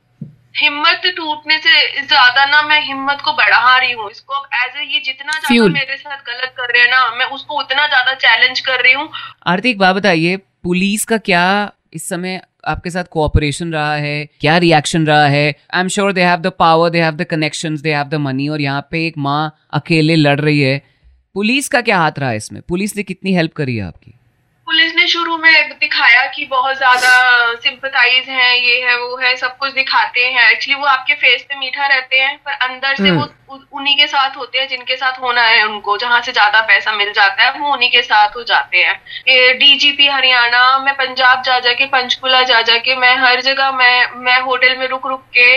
हिम्मत 0.55 1.03
टूटने 1.17 1.57
से 1.59 2.03
ज़्यादा 2.03 2.45
ना 2.47 2.61
मैं 2.63 2.81
हिम्मत 2.87 3.21
को 3.25 3.33
बढ़ा 3.33 3.77
रही 3.79 3.93
हूँ। 3.93 4.11
इसको 4.11 4.35
अब 4.35 4.49
एज 4.57 4.77
ए 4.77 4.85
ये 4.85 5.01
जितना 5.01 5.39
ज़्यादा 5.39 5.69
मेरे 5.71 5.97
साथ 5.97 6.17
गलत 6.27 6.55
कर 6.57 6.73
रहे 6.73 6.83
हैं 6.83 6.91
ना 6.91 7.11
मैं 7.17 7.27
उसको 7.37 7.59
उतना 7.61 7.87
ज़्यादा 7.87 8.15
चैलेंज 8.17 8.61
कर 8.61 8.83
रही 8.83 8.93
हूँ। 8.93 9.09
आरती 9.47 9.71
एक 9.71 9.79
बात 9.79 9.97
बताइए 9.97 10.37
पुलिस 10.37 11.05
का 11.05 11.19
क्या 11.21 11.71
इस 11.95 12.09
समय 12.09 12.41
आपके 12.67 12.91
साथ 12.91 13.05
कोऑपरेशन 13.11 13.73
रहा 13.73 13.95
है? 13.97 14.25
क्या 14.41 14.57
रिएक्शन 14.59 15.07
रहा 15.07 15.27
है? 15.27 15.55
I 15.75 15.81
am 15.81 15.89
sure 15.89 16.13
they 16.13 16.23
have 16.23 16.41
the 16.41 16.53
power 16.59 16.91
they 16.91 17.01
have 17.01 17.15
the 17.15 17.25
connections 17.31 17.81
they 17.81 17.93
have 17.95 18.07
the 18.07 18.15
money 18.21 18.49
और 18.49 18.61
यहाँ 18.61 18.87
पे 18.91 19.07
एक 19.07 19.19
माँ 19.19 19.57
अकेले 19.73 20.17
लड़ 20.17 20.41
रही 20.41 20.61
है। 20.61 20.83
पुलिस 21.35 21.69
का 21.69 21.81
क्या 21.81 21.99
हाथ 21.99 22.19
रहा 22.19 22.31
है 22.31 22.37
इसमें? 22.37 22.61
पुलिस 22.63 22.97
ने 22.97 23.03
कितनी 23.03 23.35
हेल्प 23.35 23.53
करी 23.53 23.77
है 23.77 23.85
आपकी? 23.85 24.11
पुलिस 24.67 24.95
ने 24.97 25.04
शुरू 25.07 25.37
में 25.39 25.69
दिखाया 25.71 26.25
कि 26.27 26.45
बहुत 26.47 26.77
ज़्यादा 26.77 27.55
सिंपथाइज 27.57 28.29
हैं 28.31 28.55
ये 28.55 28.81
है 28.83 28.97
वो 28.99 29.17
है 29.17 29.37
सब 29.37 29.57
कुछ 29.59 29.73
दिखाते 29.75 30.25
हैं। 30.27 30.51
एक्चुअली 30.51 30.81
वो 30.81 30.87
आपके 30.89 31.15
फेस 31.15 31.43
पे 31.43 31.59
मीठा 31.59 31.87
रहते 31.87 32.21
हैं 32.21 32.37
पर 32.39 32.53
अंदर 32.69 32.95
से 32.97 33.11
वो 33.11 33.29
उन्हीं 33.73 33.97
के 33.97 34.07
साथ 34.07 34.37
होते 34.37 34.59
हैं 34.59 34.67
जिनके 34.69 34.97
साथ 34.97 35.21
होना 35.21 35.43
है 35.43 35.63
उनको 35.65 35.97
जहाँ 35.99 36.21
से 36.23 36.33
ज़्यादा 36.33 36.61
पैसा 36.69 36.93
मिल 36.93 37.13
जाता 37.13 37.43
है 37.43 37.51
वो 37.61 37.73
उन्हीं 37.73 37.91
के 37.91 38.03
साथ 38.03 38.37
हो 38.37 38.43
जाते 38.45 38.79
हैं। 38.79 39.59
डीजीपी 39.59 40.07
हरियाणा 40.09 40.79
मैं 40.79 40.95
पंजाब 40.97 41.43
जा 41.43 41.59
जाके 41.61 41.87
पंचकुला 41.89 42.43
जा 42.45 42.61
जाके 42.63 42.97
मैं 42.97 43.15
हर 43.19 43.41
जगह 43.43 43.71
मैं 43.73 44.07
मैं 44.25 44.41
होटल 44.43 44.77
में 44.79 44.87
रुक 44.89 45.07
रुक 45.07 45.23
के 45.37 45.57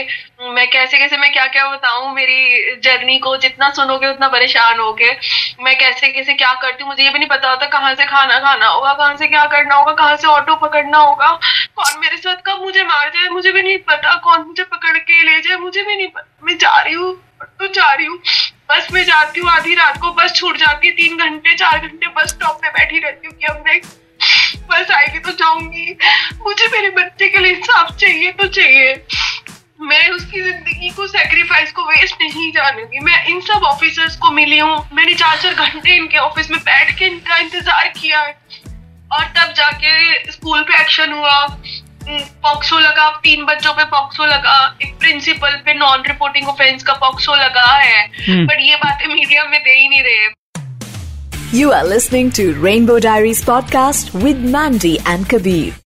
मैं 0.53 0.67
कैसे 0.69 0.97
कैसे 0.97 1.17
मैं 1.17 1.31
क्या 1.33 1.45
क्या 1.47 1.67
बताऊँ 1.69 2.13
मेरी 2.15 2.75
जर्नी 2.83 3.17
को 3.19 3.35
जितना 3.37 3.69
सुनोगे 3.71 4.07
उतना 4.07 4.27
परेशान 4.27 4.79
होगे। 4.79 5.11
मैं 5.61 5.77
कैसे 5.77 6.07
कैसे 6.09 6.33
क्या 6.33 6.53
करती 6.55 6.83
हूँ 6.83 6.89
मुझे 6.89 7.03
ये 7.03 7.09
भी 7.09 7.19
नहीं 7.19 7.29
पता 7.29 7.49
होता 7.49 7.65
कहाँ 7.69 7.93
से 7.95 8.05
खाना 8.05 8.39
खाना 8.39 8.67
होगा 8.67 8.93
कहाँ 8.93 9.15
से 9.17 9.27
क्या 9.27 9.36
करना 9.45 9.75
होगा, 9.75 9.91
कहाँ 9.93 10.15
से 10.15 10.27
ऑटो 10.27 10.55
पकड़ना 10.57 10.97
होगा। 10.97 11.31
कौन 11.75 11.99
मेरे 12.01 12.17
साथ 12.17 12.35
कब 12.47 12.61
मुझे 12.61 12.83
मार 12.83 13.09
जाए, 13.09 13.27
मुझे 13.29 13.51
भी 13.51 13.61
नहीं 13.61 13.77
पता 13.87 14.15
कौन 14.23 14.45
मुझे 14.47 14.63
पकड़ 14.65 14.97
के 14.97 15.23
ले 15.23 15.39
जाए, 15.41 15.57
मुझे 15.57 15.83
भी 15.83 15.95
नहीं 15.95 16.07
पता। 16.07 16.45
मैं 16.45 16.57
जा 16.57 16.79
रही 16.79 16.93
हूँ 16.93 17.13
तो 17.59 17.67
जा 17.69 17.91
रही 17.93 18.05
हूँ। 18.05 18.17
बस 18.69 18.87
में 18.91 19.03
जाती 19.05 19.39
हूँ, 19.39 19.49
आधी 19.49 19.75
रात 19.75 19.97
को 20.01 20.11
बस 20.13 20.33
छूट 20.35 20.57
जाती 20.57 20.91
तीन 20.93 21.17
घंटे, 21.17 21.55
चार 21.55 21.79
घंटे 21.79 22.07
बस 22.07 22.29
स्टॉप 22.29 22.59
पे 22.61 22.69
बैठी 22.69 22.99
रहती 22.99 23.27
हूँ 23.27 23.35
कि 23.35 23.45
अब 23.45 23.63
नेक्स्ट 23.67 24.05
बस 24.69 24.91
आएगी 24.91 25.19
तो 25.19 25.31
जाऊँगी। 25.33 25.97
मुझे 26.41 26.67
मेरे 26.67 26.89
बच्चे 26.93 27.27
के 27.27 27.39
लिए 27.39 27.51
इंसाफ 27.51 27.95
चाहिए 27.95 28.31
तो 28.31 28.47
चाहिए। 28.49 28.93
मैं 29.79 30.09
उसकी 30.09 30.41
ज़िंदगी 30.41 30.89
को 30.89 31.05
सेक्रीफाइस 31.07 31.71
को 31.71 31.83
वेस्ट 31.85 32.15
नहीं 32.21 32.51
जानूँगी। 32.51 32.99
मैं 32.99 33.25
इन 33.25 33.39
सब 33.41 33.63
ऑफिसर्स 33.65 34.15
को 34.17 34.31
मिली 34.31 34.57
हूँ। 34.59 34.77
मैंने 34.93 35.13
चार 35.13 35.37
चार 35.37 35.53
घंटे 35.53 35.95
इनके 35.95 36.17
ऑफ़िस 36.17 36.49
में 36.51 36.59
बैठ 36.59 36.97
के 36.99 37.05
इनका 37.05 37.37
इंतज़ार 37.37 37.87
किया 37.99 38.21
है। 38.21 38.35
और 39.13 39.23
तब 39.37 39.53
जाके 39.53 40.31
स्कूल 40.31 40.61
पे 40.61 40.81
एक्शन 40.81 41.13
हुआ। 41.13 41.45
पॉक्सो 42.43 42.79
लगा 42.79 43.09
तीन 43.23 43.45
बच्चों 43.45 43.73
पे 43.73 43.83
पॉक्सो 43.85 44.25
लगा। 44.25 44.77
एक 44.81 44.97
प्रिंसिपल 44.99 45.55
पे 45.65 45.73
नॉन 45.73 46.03
रिपोर्टिंग 46.07 46.47
ऑफेंस 46.47 46.83
का 46.83 46.93
पॉक्सो 46.93 47.35
लगा 47.35 47.71
है। 47.73 48.05
बट 48.45 48.57
ये 48.61 48.75
बातें 48.75 49.07
मीडिया 49.07 49.43
में 49.45 49.59
दे 49.59 49.79
ही 49.79 49.87
नहीं 49.87 50.03
रहे। 50.03 50.35
You 51.57 51.73
are 51.73 51.83
listening 51.89 52.31
to 52.37 52.47
Rainbow 52.63 52.99
Diaries 53.03 53.43
podcast 53.49 54.15
with 54.23 54.47
Mandy 54.55 54.95
and 55.13 55.29
Kabir. 55.33 55.77